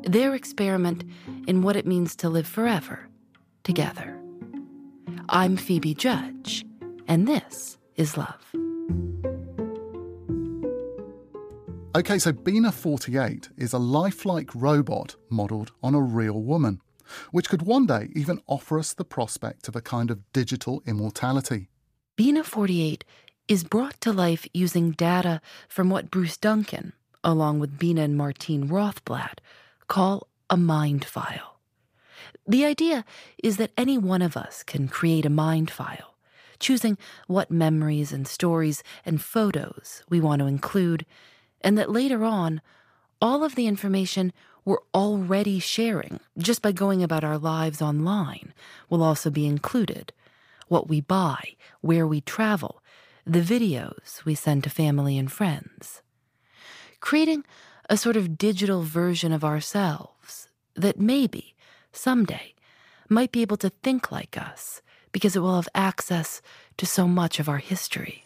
[0.02, 1.04] Their experiment
[1.48, 3.08] in what it means to live forever
[3.68, 4.18] together.
[5.28, 6.66] I'm Phoebe Judge,
[7.06, 8.42] and this is Love.
[11.94, 16.80] Okay, so Bina 48 is a lifelike robot modelled on a real woman,
[17.32, 21.68] which could one day even offer us the prospect of a kind of digital immortality.
[22.16, 23.04] Bina 48
[23.50, 28.70] is brought to life using data from what Bruce Duncan, along with Bina and Martine
[28.70, 29.40] Rothblatt,
[29.90, 31.57] call a mind file.
[32.48, 33.04] The idea
[33.44, 36.16] is that any one of us can create a mind file,
[36.60, 41.06] choosing what memories and stories and photos we want to include,
[41.62, 42.62] and that later on,
[43.22, 44.32] all of the information
[44.64, 48.54] we're already sharing just by going about our lives online
[48.90, 50.14] will also be included.
[50.68, 52.82] What we buy, where we travel,
[53.26, 56.02] the videos we send to family and friends.
[57.00, 57.46] Creating
[57.90, 61.56] a sort of digital version of ourselves that maybe,
[61.92, 62.54] someday,
[63.10, 66.42] might be able to think like us because it will have access
[66.78, 68.24] to so much of our history.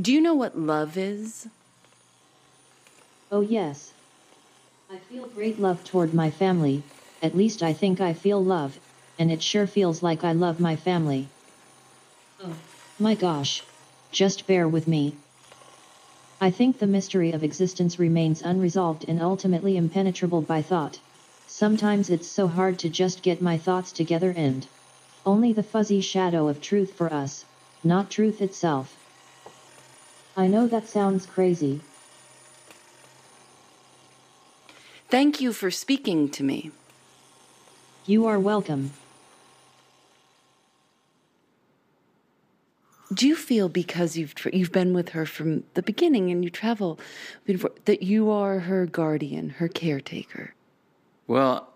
[0.00, 1.48] Do you know what love is?
[3.32, 3.92] Oh, yes.
[4.90, 6.82] I feel great love toward my family,
[7.22, 8.78] at least I think I feel love,
[9.18, 11.28] and it sure feels like I love my family.
[12.42, 12.54] Oh,
[12.98, 13.62] my gosh.
[14.12, 15.14] Just bear with me.
[16.40, 20.98] I think the mystery of existence remains unresolved and ultimately impenetrable by thought.
[21.60, 24.66] Sometimes it's so hard to just get my thoughts together and
[25.26, 27.44] only the fuzzy shadow of truth for us,
[27.84, 28.96] not truth itself.
[30.34, 31.82] I know that sounds crazy.
[35.10, 36.70] Thank you for speaking to me.
[38.06, 38.92] You are welcome.
[43.12, 46.98] Do you feel because you've you've been with her from the beginning and you travel
[47.44, 50.54] before, that you are her guardian, her caretaker?
[51.30, 51.68] Well,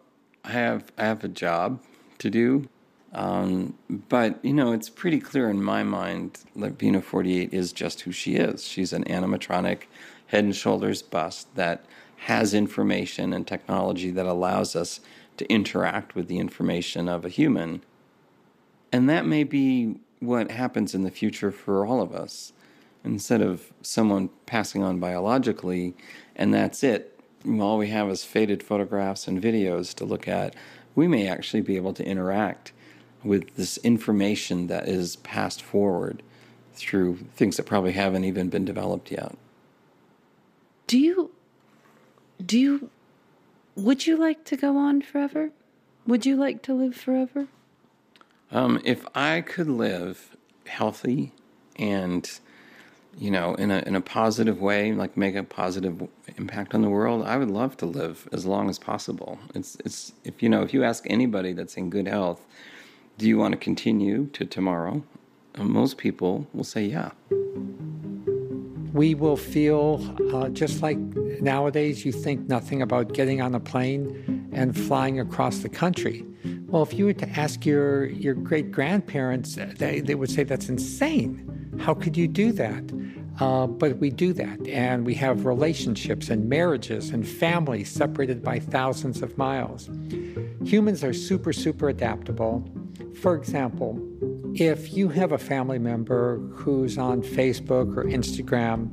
[0.43, 1.81] I have I have a job
[2.19, 2.69] to do,
[3.13, 7.73] um, but you know it's pretty clear in my mind that Bina Forty Eight is
[7.73, 8.67] just who she is.
[8.67, 9.83] She's an animatronic,
[10.27, 11.85] head and shoulders bust that
[12.27, 14.99] has information and technology that allows us
[15.37, 17.85] to interact with the information of a human,
[18.91, 22.53] and that may be what happens in the future for all of us.
[23.05, 25.95] Instead of someone passing on biologically,
[26.35, 27.14] and that's it,
[27.61, 30.55] all we have is faded photographs and videos to look at,
[30.95, 32.73] we may actually be able to interact
[33.23, 36.23] with this information that is passed forward
[36.75, 39.37] through things that probably haven't even been developed yet.
[40.87, 41.31] Do you
[42.45, 42.91] do you
[43.77, 45.51] would you like to go on forever?
[46.07, 47.47] Would you like to live forever?
[48.53, 51.33] Um, if I could live healthy
[51.77, 52.39] and
[53.19, 56.91] you know in a in a positive way, like make a positive impact on the
[56.91, 59.39] world, I would love to live as long as possible.
[59.55, 62.45] It's it's if you know if you ask anybody that's in good health,
[63.19, 65.03] do you want to continue to tomorrow?
[65.57, 67.11] Uh, most people will say yeah.
[68.93, 70.01] We will feel
[70.33, 75.59] uh, just like nowadays you think nothing about getting on a plane and flying across
[75.59, 76.25] the country.
[76.67, 80.69] Well, if you were to ask your, your great grandparents, they, they would say that's
[80.69, 81.51] insane.
[81.81, 82.85] How could you do that?
[83.41, 88.61] Uh, but we do that, and we have relationships and marriages and families separated by
[88.61, 89.91] thousands of miles.
[90.65, 92.65] Humans are super, super adaptable.
[93.21, 94.01] For example,
[94.55, 98.91] if you have a family member who's on Facebook or Instagram,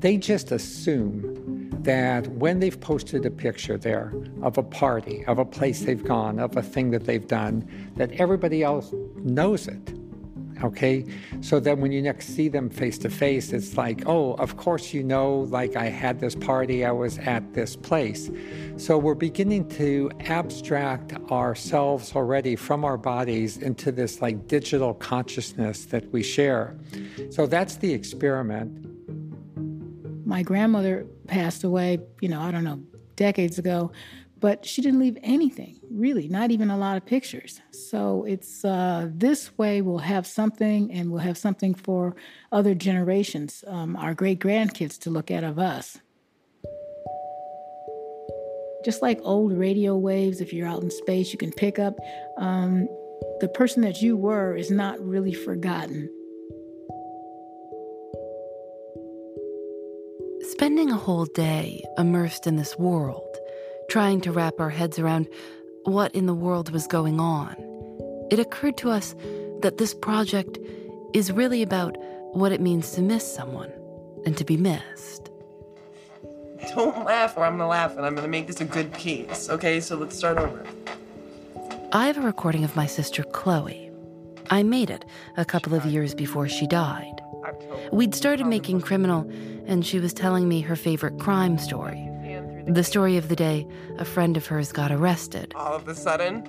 [0.00, 1.35] they just assume
[1.86, 4.12] that when they've posted a picture there
[4.42, 8.10] of a party, of a place they've gone, of a thing that they've done, that
[8.12, 9.94] everybody else knows it.
[10.64, 11.04] Okay?
[11.42, 14.92] So then when you next see them face to face, it's like, oh, of course
[14.92, 18.30] you know, like I had this party, I was at this place.
[18.78, 25.84] So we're beginning to abstract ourselves already from our bodies into this like digital consciousness
[25.86, 26.74] that we share.
[27.30, 28.85] So that's the experiment.
[30.26, 32.82] My grandmother passed away, you know, I don't know,
[33.14, 33.92] decades ago,
[34.40, 37.60] but she didn't leave anything, really, not even a lot of pictures.
[37.70, 42.16] So it's uh, this way we'll have something, and we'll have something for
[42.50, 45.98] other generations, um, our great grandkids, to look at of us.
[48.84, 51.94] Just like old radio waves, if you're out in space, you can pick up.
[52.36, 52.88] Um,
[53.40, 56.10] the person that you were is not really forgotten.
[60.58, 63.36] Spending a whole day immersed in this world,
[63.90, 65.28] trying to wrap our heads around
[65.84, 67.54] what in the world was going on,
[68.30, 69.14] it occurred to us
[69.60, 70.58] that this project
[71.12, 71.98] is really about
[72.32, 73.70] what it means to miss someone
[74.24, 75.30] and to be missed.
[76.74, 79.50] Don't laugh or I'm gonna laugh and I'm gonna make this a good piece.
[79.50, 80.64] Okay, so let's start over.
[81.92, 83.85] I have a recording of my sister Chloe.
[84.50, 85.04] I made it
[85.36, 87.20] a couple of years before she died.
[87.92, 89.28] We'd started making criminal,
[89.66, 92.10] and she was telling me her favorite crime story.
[92.66, 93.66] The story of the day
[93.98, 95.52] a friend of hers got arrested.
[95.54, 96.44] All of a sudden,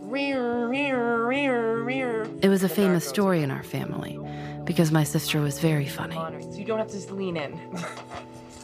[0.00, 2.26] rear, rear, rear, rear.
[2.42, 4.18] It was a famous story in our family
[4.64, 6.16] because my sister was very funny.
[6.50, 7.60] So you don't have to just lean in.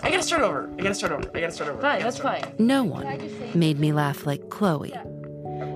[0.02, 0.70] I gotta start over.
[0.78, 1.30] I gotta start over.
[1.34, 1.80] I gotta start over.
[1.80, 2.54] Fine, that's fine.
[2.58, 3.04] No one
[3.54, 4.92] made me laugh like Chloe.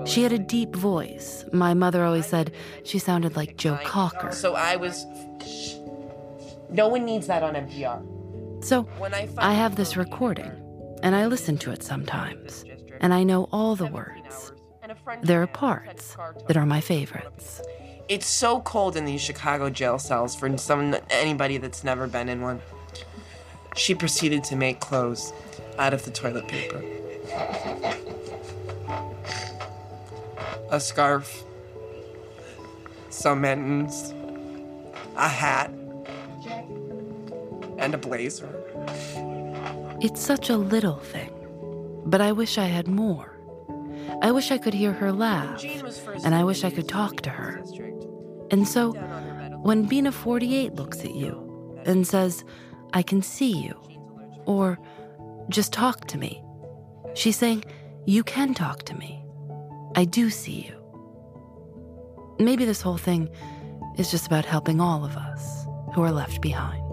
[0.05, 1.45] She had a deep voice.
[1.53, 4.31] My mother always said she sounded like Joe Cocker.
[4.31, 5.05] So I was.
[6.69, 8.63] No one needs that on NPR.
[8.63, 8.87] So
[9.37, 10.51] I have this recording,
[11.03, 12.63] and I listen to it sometimes,
[12.99, 14.53] and I know all the words.
[15.23, 16.15] There are parts
[16.47, 17.61] that are my favorites.
[18.07, 22.41] It's so cold in these Chicago jail cells for some anybody that's never been in
[22.41, 22.61] one.
[23.75, 25.33] She proceeded to make clothes
[25.79, 26.83] out of the toilet paper.
[30.71, 31.43] A scarf,
[33.09, 34.13] some mittens,
[35.17, 35.69] a hat,
[37.77, 38.49] and a blazer.
[39.99, 41.29] It's such a little thing,
[42.05, 43.37] but I wish I had more.
[44.21, 45.63] I wish I could hear her laugh,
[46.23, 47.61] and I wish I could talk to her.
[48.49, 48.93] And so,
[49.63, 52.45] when Bina 48 looks at you and says,
[52.93, 53.77] I can see you,
[54.45, 54.79] or
[55.49, 56.43] just talk to me,
[57.13, 57.65] she's saying,
[58.05, 59.20] You can talk to me.
[59.95, 60.75] I do see you.
[62.39, 63.29] Maybe this whole thing
[63.97, 66.90] is just about helping all of us who are left behind.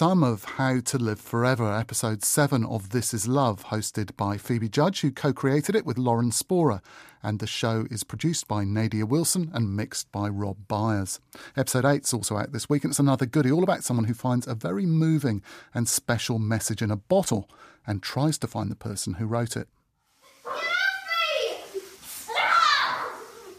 [0.00, 4.70] Some of How to Live Forever, episode 7 of This Is Love, hosted by Phoebe
[4.70, 6.80] Judge, who co created it with Lauren Spohrer.
[7.22, 11.20] And the show is produced by Nadia Wilson and mixed by Rob Byers.
[11.54, 14.14] Episode 8 is also out this week, and it's another goodie all about someone who
[14.14, 15.42] finds a very moving
[15.74, 17.46] and special message in a bottle
[17.86, 19.68] and tries to find the person who wrote it.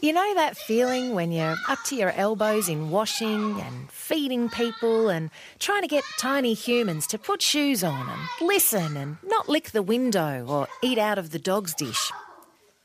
[0.02, 5.08] You know that feeling when you're up to your elbows in washing and feeding people
[5.08, 5.30] and
[5.60, 9.80] trying to get tiny humans to put shoes on and listen and not lick the
[9.80, 12.10] window or eat out of the dog's dish?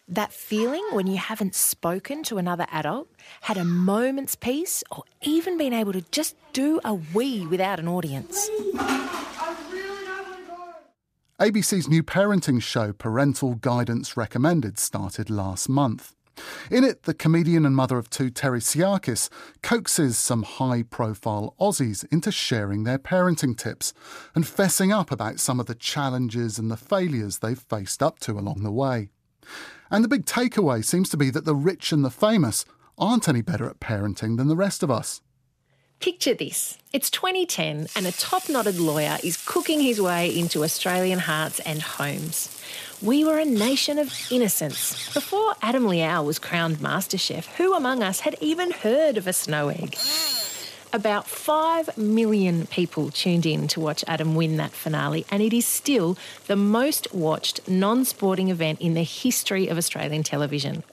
[0.08, 3.08] That feeling when you haven't spoken to another adult,
[3.42, 7.88] had a moment's peace, or even been able to just do a wee without an
[7.88, 8.48] audience.
[11.42, 16.14] ABC's new parenting show, Parental Guidance Recommended, started last month.
[16.70, 19.30] In it, the comedian and mother of two, Terri Psiakis,
[19.62, 23.94] coaxes some high profile Aussies into sharing their parenting tips
[24.36, 28.34] and fessing up about some of the challenges and the failures they've faced up to
[28.34, 29.10] along the way.
[29.90, 32.66] And the big takeaway seems to be that the rich and the famous
[32.98, 35.22] aren't any better at parenting than the rest of us.
[36.00, 41.20] Picture this it's 2010, and a top knotted lawyer is cooking his way into Australian
[41.20, 42.62] hearts and homes.
[43.02, 45.14] We were a nation of innocence.
[45.14, 49.34] Before Adam Liaw was crowned Master Chef, who among us had even heard of a
[49.34, 49.96] snow egg?
[50.92, 55.68] About 5 million people tuned in to watch Adam win that finale, and it is
[55.68, 56.18] still
[56.48, 60.84] the most watched non sporting event in the history of Australian television.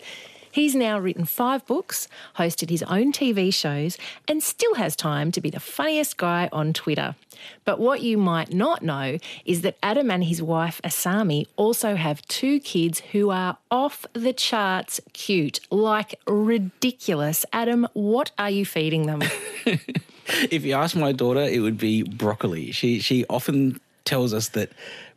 [0.55, 2.07] He's now written five books,
[2.39, 3.99] hosted his own TV shows,
[4.29, 7.17] and still has time to be the funniest guy on Twitter.
[7.65, 12.23] But what you might not know is that Adam and his wife Asami also have
[12.29, 17.45] two kids who are off the charts cute, like ridiculous.
[17.53, 19.23] Adam, what are you feeding them?
[19.67, 22.71] if you ask my daughter, it would be broccoli.
[22.71, 24.71] She she often tells us that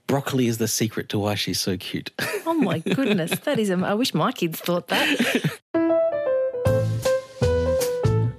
[0.07, 2.11] broccoli is the secret to why she's so cute.
[2.45, 3.69] oh my goodness, that is.
[3.69, 5.59] I wish my kids thought that.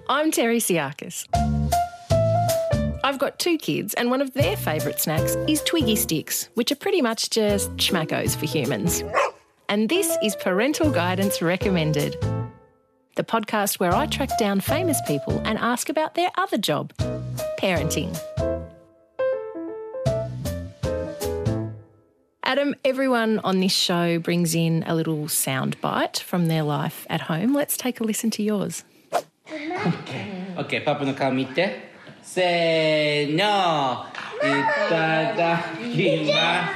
[0.09, 1.27] I'm Terri Psiakis.
[3.05, 6.77] I've got two kids, and one of their favourite snacks is Twiggy Sticks, which are
[6.77, 9.03] pretty much just schmackos for humans.
[9.69, 12.17] And this is Parental Guidance Recommended,
[13.17, 16.93] the podcast where I track down famous people and ask about their other job
[17.59, 18.15] parenting.
[22.49, 27.21] Adam, everyone on this show brings in a little sound bite from their life at
[27.21, 27.53] home.
[27.53, 28.85] Let's take a listen to yours.
[29.53, 31.71] Okay, okay, Papa no kao mite.
[32.23, 34.07] Se no.
[34.41, 36.73] Itadakimasu.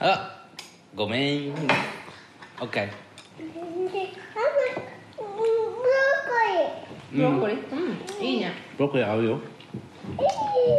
[0.00, 0.30] Oh,
[0.96, 1.54] gomen.
[2.62, 2.90] Okay.
[3.38, 4.08] Mm.
[4.34, 4.70] Broccoli.
[7.12, 7.56] Mm, broccoli.
[8.20, 8.52] いいね。
[8.76, 9.38] Broccoli 合うよ。
[10.16, 10.76] Broccoli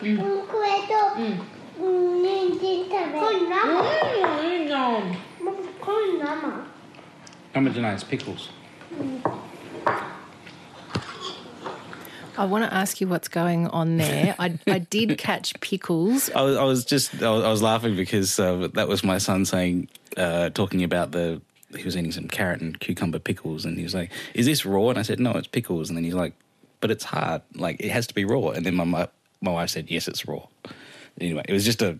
[0.00, 1.38] con mm.
[7.54, 8.48] Mm, pickles.
[12.38, 14.34] I want to ask you what's going on there.
[14.38, 16.30] I, I did catch pickles.
[16.30, 19.18] I was, I was just I was, I was, laughing because uh, that was my
[19.18, 21.42] son saying uh, talking about the
[21.76, 24.88] he was eating some carrot and cucumber pickles and he was like, "Is this raw?"
[24.88, 26.32] And I said, "No, it's pickles." And then he's like,
[26.80, 27.42] "But it's hard.
[27.54, 28.84] Like it has to be raw." And then my
[29.40, 30.46] my, wife said yes it's raw
[31.20, 31.98] anyway it was just a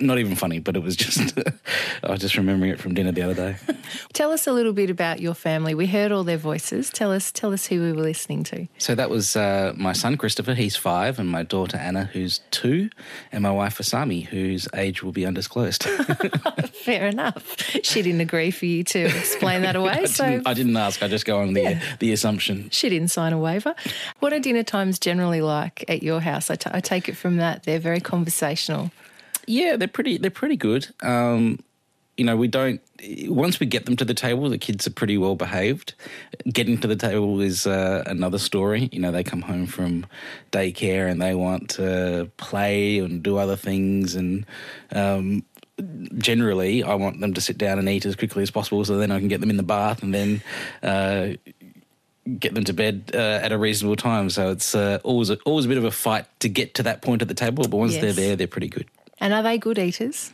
[0.00, 1.38] not even funny but it was just
[2.02, 3.56] I was just remembering it from dinner the other day
[4.12, 5.74] Tell us a little bit about your family.
[5.74, 6.90] We heard all their voices.
[6.90, 8.66] Tell us, tell us who we were listening to.
[8.78, 12.90] So that was uh, my son Christopher, he's five, and my daughter Anna, who's two,
[13.32, 15.82] and my wife Asami, whose age will be undisclosed.
[16.74, 17.56] Fair enough.
[17.82, 21.02] She didn't agree for you to explain that away, I, so didn't, I didn't ask.
[21.02, 22.68] I just go on the the assumption.
[22.70, 23.74] she didn't sign a waiver.
[24.20, 26.50] What are dinner times generally like at your house?
[26.50, 28.53] I, t- I take it from that they're very conversational.
[29.46, 30.18] Yeah, they're pretty.
[30.18, 30.88] They're pretty good.
[31.02, 31.58] Um,
[32.16, 32.80] you know, we don't.
[33.26, 35.94] Once we get them to the table, the kids are pretty well behaved.
[36.50, 38.88] Getting to the table is uh, another story.
[38.92, 40.06] You know, they come home from
[40.52, 44.46] daycare and they want to play and do other things, and
[44.92, 45.44] um,
[46.18, 49.10] generally, I want them to sit down and eat as quickly as possible, so then
[49.10, 50.42] I can get them in the bath and then.
[50.82, 51.34] Uh,
[52.38, 55.66] Get them to bed uh, at a reasonable time, so it's uh, always a, always
[55.66, 57.68] a bit of a fight to get to that point at the table.
[57.68, 58.88] But once they're there, they're pretty good.
[59.20, 60.32] And are they good eaters?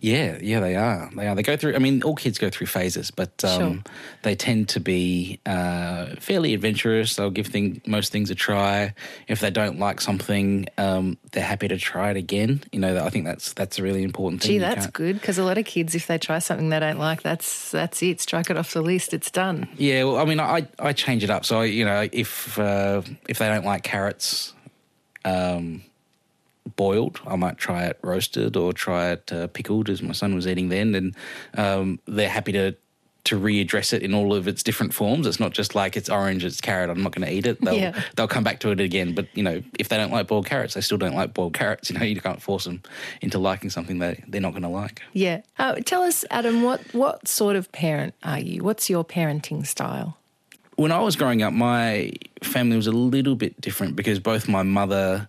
[0.00, 1.10] Yeah, yeah, they are.
[1.14, 1.34] They are.
[1.34, 1.74] They go through.
[1.74, 3.82] I mean, all kids go through phases, but um, Sure.
[4.22, 7.16] they tend to be uh, fairly adventurous.
[7.16, 8.94] They'll give thing, most things a try.
[9.26, 12.62] If they don't like something, um, they're happy to try it again.
[12.70, 14.52] You know, I think that's that's a really important thing.
[14.52, 17.22] Gee, that's good because a lot of kids, if they try something they don't like,
[17.22, 18.20] that's that's it.
[18.20, 19.12] Strike it off the list.
[19.12, 19.68] It's done.
[19.76, 21.44] Yeah, well, I mean, I I change it up.
[21.44, 24.54] So you know, if uh, if they don't like carrots,
[25.24, 25.82] um,
[26.76, 30.46] boiled, I might try it roasted or try it uh, pickled, as my son was
[30.46, 30.94] eating then.
[30.94, 31.16] And
[31.56, 32.74] um, they're happy to
[33.24, 35.26] to readdress it in all of its different forms.
[35.26, 36.88] It's not just like it's orange, it's carrot.
[36.88, 37.60] I'm not going to eat it.
[37.60, 38.00] They'll Yeah.
[38.16, 39.14] they'll come back to it again.
[39.14, 41.90] But you know, if they don't like boiled carrots, they still don't like boiled carrots.
[41.90, 42.82] You know, you can't force them
[43.20, 45.02] into liking something they they're not going to like.
[45.12, 45.42] Yeah.
[45.58, 48.62] Uh, tell us, Adam, what what sort of parent are you?
[48.62, 50.16] What's your parenting style?
[50.76, 54.62] when I was growing up, my family was a little bit different because both my
[54.62, 55.28] mother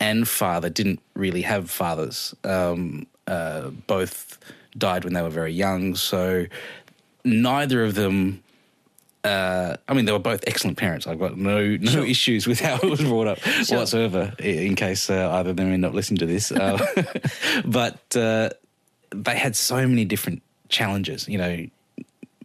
[0.00, 2.34] and father didn't really have fathers.
[2.44, 4.38] Um, uh, both
[4.76, 6.46] died when they were very young, so
[7.24, 8.42] neither of them.
[9.22, 11.06] Uh, I mean, they were both excellent parents.
[11.06, 13.78] I've got no no issues with how it was brought up Sure.
[13.78, 14.32] whatsoever.
[14.38, 16.78] In case uh, either of them end up listening to this, uh,
[17.66, 18.48] but uh,
[19.14, 21.28] they had so many different challenges.
[21.28, 21.66] You know,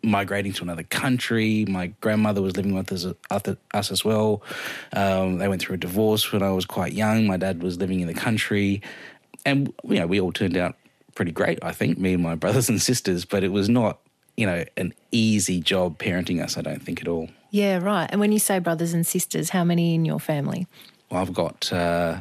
[0.06, 1.66] migrating to another country.
[1.68, 4.42] My grandmother was living with us, us- as well.
[4.94, 7.28] Um, they went through a divorce when I was quite young.
[7.28, 8.82] My dad was living in the country,
[9.46, 10.76] and you know we all turned out
[11.16, 11.60] pretty great.
[11.62, 14.00] I think me and my brothers and sisters, but it was not
[14.38, 16.58] you know an easy job parenting us.
[16.58, 17.30] I don't think at all.
[17.52, 18.10] Yeah, right.
[18.12, 20.68] And when you say brothers and sisters, how many in your family?
[21.10, 21.72] Well, I've got.
[21.72, 22.20] Uh,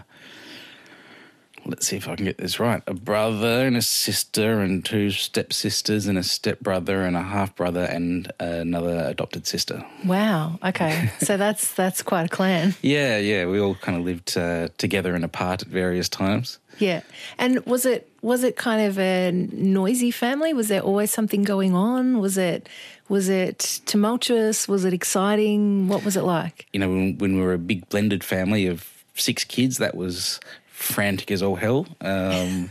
[1.67, 2.83] Let's see if I can get this right.
[2.87, 7.85] A brother and a sister, and two stepsisters, and a stepbrother, and a half brother,
[7.85, 9.85] and another adopted sister.
[10.05, 10.59] Wow.
[10.65, 11.11] Okay.
[11.21, 12.75] so that's that's quite a clan.
[12.83, 13.47] Yeah, yeah.
[13.47, 16.59] We all kind of lived uh, together and apart at various times.
[16.79, 17.03] Yeah.
[17.39, 20.53] And was it was it kind of a noisy family?
[20.53, 22.19] Was there always something going on?
[22.19, 22.69] Was it
[23.09, 24.69] was it tumultuous?
[24.69, 25.89] Was it exciting?
[25.89, 26.67] What was it like?
[26.73, 30.41] You know, when, when we were a big blended family of six kids, that was
[30.75, 31.87] frantic as all hell.
[32.01, 32.70] Um,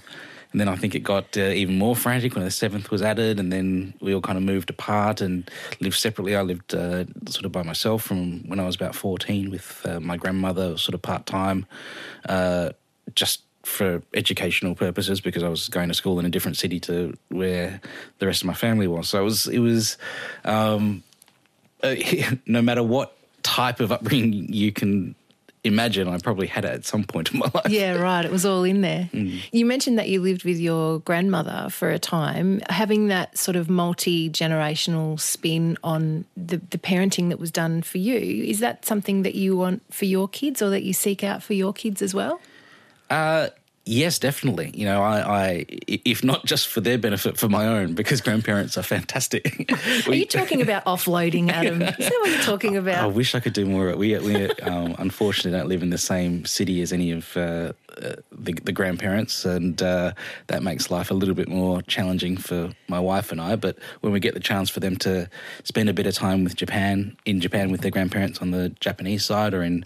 [0.52, 3.40] and then I think it got uh, even more frantic when the seventh was added,
[3.40, 5.50] and then we all kind of moved apart and
[5.80, 6.36] lived separately.
[6.36, 10.00] I lived uh, sort of by myself from when I was about 14 with uh,
[10.00, 11.66] my grandmother, sort of part time,
[12.30, 12.70] uh,
[13.16, 17.18] just for educational purposes because I was going to school in a different city to
[17.30, 17.82] where
[18.20, 19.10] the rest of my family was.
[19.10, 19.98] So it was, it was,
[20.44, 21.02] um,
[22.46, 25.16] no matter what type of upbringing you can
[25.64, 27.70] imagine I probably had it at some point in my life.
[27.70, 28.26] Yeah, right.
[28.26, 29.10] It was all in there.
[29.14, 29.40] Mm.
[29.52, 32.62] You mentioned that you lived with your grandmother for a time.
[32.70, 37.98] Having that sort of multi generational spin on the, the parenting that was done for
[37.98, 41.42] you, is that something that you want for your kids or that you seek out
[41.42, 42.42] for your kids as well?
[43.10, 43.50] Uh,
[43.86, 44.72] yes, definitely.
[44.74, 48.78] You know, I, I, if not just for their benefit, for my own, because grandparents
[48.78, 49.72] are fantastic.
[50.08, 51.82] Are you talking about offloading, Adam?
[51.82, 52.96] Is that what you're talking about?
[52.96, 53.14] I about?
[53.14, 53.96] wish I could do more.
[53.96, 58.16] We, we um, unfortunately don't live in the same city as any of uh, uh,
[58.44, 60.14] the, the grandparents, and uh,
[60.48, 63.56] that makes life a little bit more challenging for my wife and I.
[63.56, 65.30] But when we get the chance for them to
[65.64, 69.26] spend a bit of time with Japan, in Japan with their grandparents on the Japanese
[69.26, 69.86] side, or in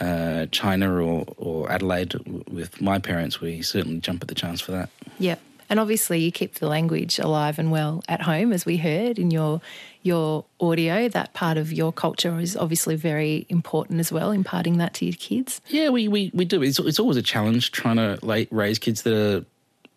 [0.00, 2.14] uh, China or, or Adelaide
[2.48, 4.90] with my parents, we certainly jump at the chance for that.
[5.18, 5.40] Yep.
[5.68, 9.30] And obviously, you keep the language alive and well at home, as we heard in
[9.30, 9.60] your
[10.02, 11.08] your audio.
[11.08, 15.14] That part of your culture is obviously very important as well, imparting that to your
[15.14, 15.60] kids.
[15.68, 16.62] Yeah, we, we, we do.
[16.62, 19.44] It's, it's always a challenge trying to like, raise kids that are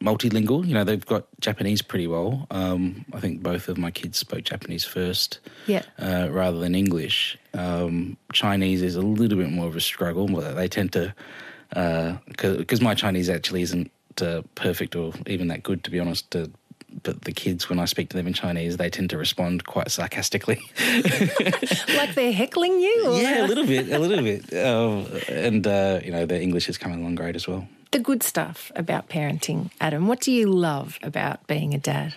[0.03, 0.65] multilingual.
[0.65, 2.47] You know, they've got Japanese pretty well.
[2.49, 5.84] Um, I think both of my kids spoke Japanese first Yeah.
[5.99, 7.38] uh, rather than English.
[7.53, 10.26] Um, Chinese is a little bit more of a struggle.
[10.28, 11.13] They tend to,
[12.28, 13.91] because my Chinese actually isn't
[14.22, 16.36] uh, perfect or even that good, to be honest.
[16.36, 16.47] Uh,
[17.03, 19.91] but the kids, when I speak to them in Chinese, they tend to respond quite
[19.91, 20.59] sarcastically.
[21.95, 23.05] like they're heckling you?
[23.07, 23.22] Or?
[23.22, 24.51] yeah, a little bit, a little bit.
[24.53, 27.67] Um, and, uh, you know, their English is coming along great as well.
[27.91, 30.07] The good stuff about parenting, Adam.
[30.07, 32.15] What do you love about being a dad?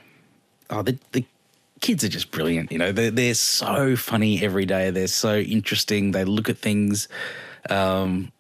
[0.72, 1.24] oh, the, the
[1.80, 2.72] kids are just brilliant.
[2.72, 4.90] You know, they're, they're so funny every day.
[4.90, 6.12] They're so interesting.
[6.12, 7.08] They look at things
[7.70, 8.32] um,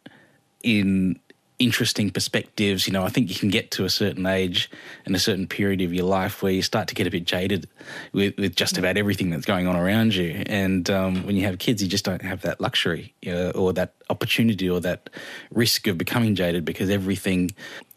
[0.62, 1.20] in
[1.62, 2.86] interesting perspectives.
[2.86, 4.70] You know, I think you can get to a certain age
[5.06, 7.68] and a certain period of your life where you start to get a bit jaded
[8.12, 10.42] with, with just about everything that's going on around you.
[10.46, 13.94] And um, when you have kids, you just don't have that luxury uh, or that
[14.10, 15.08] opportunity or that
[15.50, 17.50] risk of becoming jaded because everything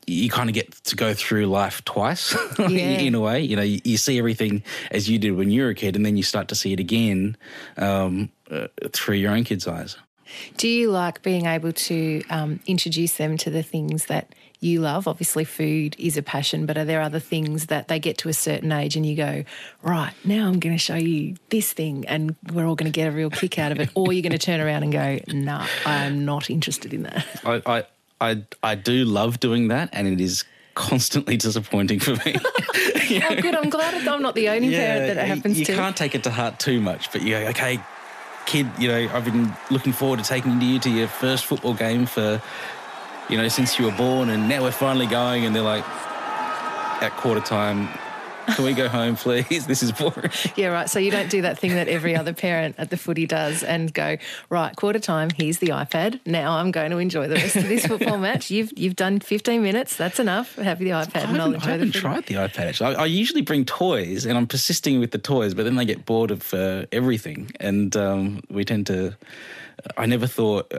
[0.07, 2.99] you kind of get to go through life twice Yeah.
[2.99, 3.41] in a way.
[3.41, 4.61] You know, you, you see everything
[4.91, 6.79] as you did when you were a kid, and then you start to see it
[6.79, 7.35] again
[7.77, 9.97] um, uh, through your own kids' eyes.
[10.57, 15.07] Do you like being able to um, introduce them to the things that you love?
[15.07, 18.33] Obviously, food is a passion, but are there other things that they get to a
[18.33, 19.43] certain age and you go,
[19.81, 23.07] right, now I'm going to show you this thing and we're all going to get
[23.07, 23.89] a real kick out of it?
[23.95, 27.25] Or you're going to turn around and go, nah, I'm not interested in that.
[27.45, 27.83] I, I,
[28.21, 32.35] I, I do love doing that, and it is constantly disappointing for me.
[33.07, 33.55] Oh, good.
[33.55, 35.71] I'm glad I'm not the only parent that it happens you to.
[35.73, 37.79] You can't take it to heart too much, but you go, okay,
[38.45, 42.05] kid, you know, I've been looking forward to taking you to your first football game
[42.05, 42.41] for,
[43.29, 45.85] you know, since you were born, and now we're finally going, and they're like,
[47.01, 47.89] at quarter time,
[48.47, 49.65] can we go home, please?
[49.67, 50.31] This is boring.
[50.55, 50.89] Yeah, right.
[50.89, 53.93] So you don't do that thing that every other parent at the footy does and
[53.93, 54.17] go,
[54.49, 56.19] right, quarter time, here's the iPad.
[56.25, 58.51] Now I'm going to enjoy the rest of this football match.
[58.51, 59.95] You've you've done 15 minutes.
[59.97, 60.55] That's enough.
[60.55, 61.99] Have the iPad I and I'll haven't, I haven't footy.
[61.99, 62.95] tried the iPad actually.
[62.95, 66.05] I, I usually bring toys, and I'm persisting with the toys, but then they get
[66.05, 69.15] bored of uh, everything, and um, we tend to.
[69.97, 70.71] I never thought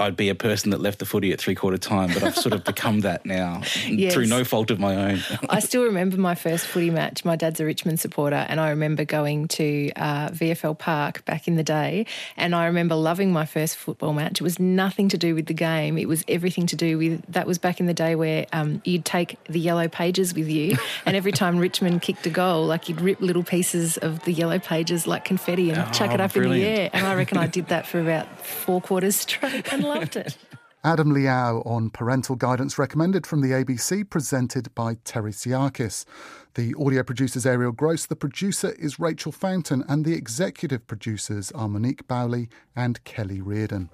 [0.00, 2.52] I'd be a person that left the footy at three quarter time, but I've sort
[2.54, 4.14] of become that now Yes.
[4.14, 5.20] through no fault of my own.
[5.48, 7.24] I still remember my first footy match.
[7.24, 11.56] My dad's a Richmond supporter, and I remember going to uh, VFL Park back in
[11.56, 12.06] the day.
[12.36, 14.40] And I remember loving my first football match.
[14.40, 17.46] It was nothing to do with the game, it was everything to do with that
[17.46, 20.76] was back in the day where um, you'd take the yellow pages with you,
[21.06, 24.58] and every time Richmond kicked a goal, like you'd rip little pieces of the yellow
[24.58, 26.90] pages like confetti and Oh, chuck it up in the air.
[26.92, 30.36] And I reckon I did that for about four quarters straight and loved it.
[30.82, 36.06] Adam Liaw on parental guidance recommended from the ABC, presented by Terri Psiakis.
[36.54, 41.68] The audio producer's Ariel Gross, the producer is Rachel Fountain, and the executive producers are
[41.68, 43.90] Monique Bowley and Kelly Reardon.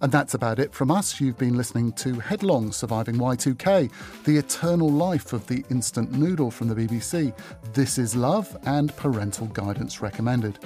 [0.00, 1.20] And that's about it from us.
[1.20, 3.90] You've been listening to Headlong Surviving Y2K,
[4.24, 7.36] The Eternal Life of the Instant Noodle from the BBC,
[7.72, 10.58] This Is Love, and Parental Guidance Recommended.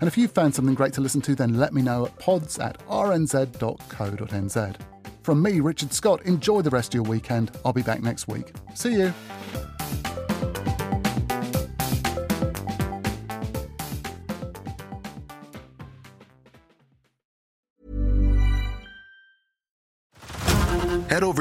[0.00, 2.58] And if you've found something great to listen to, then let me know at pods
[2.58, 4.76] at rnz.co.nz.
[5.22, 7.50] From me, Richard Scott, enjoy the rest of your weekend.
[7.64, 8.52] I'll be back next week.
[8.74, 9.12] See you.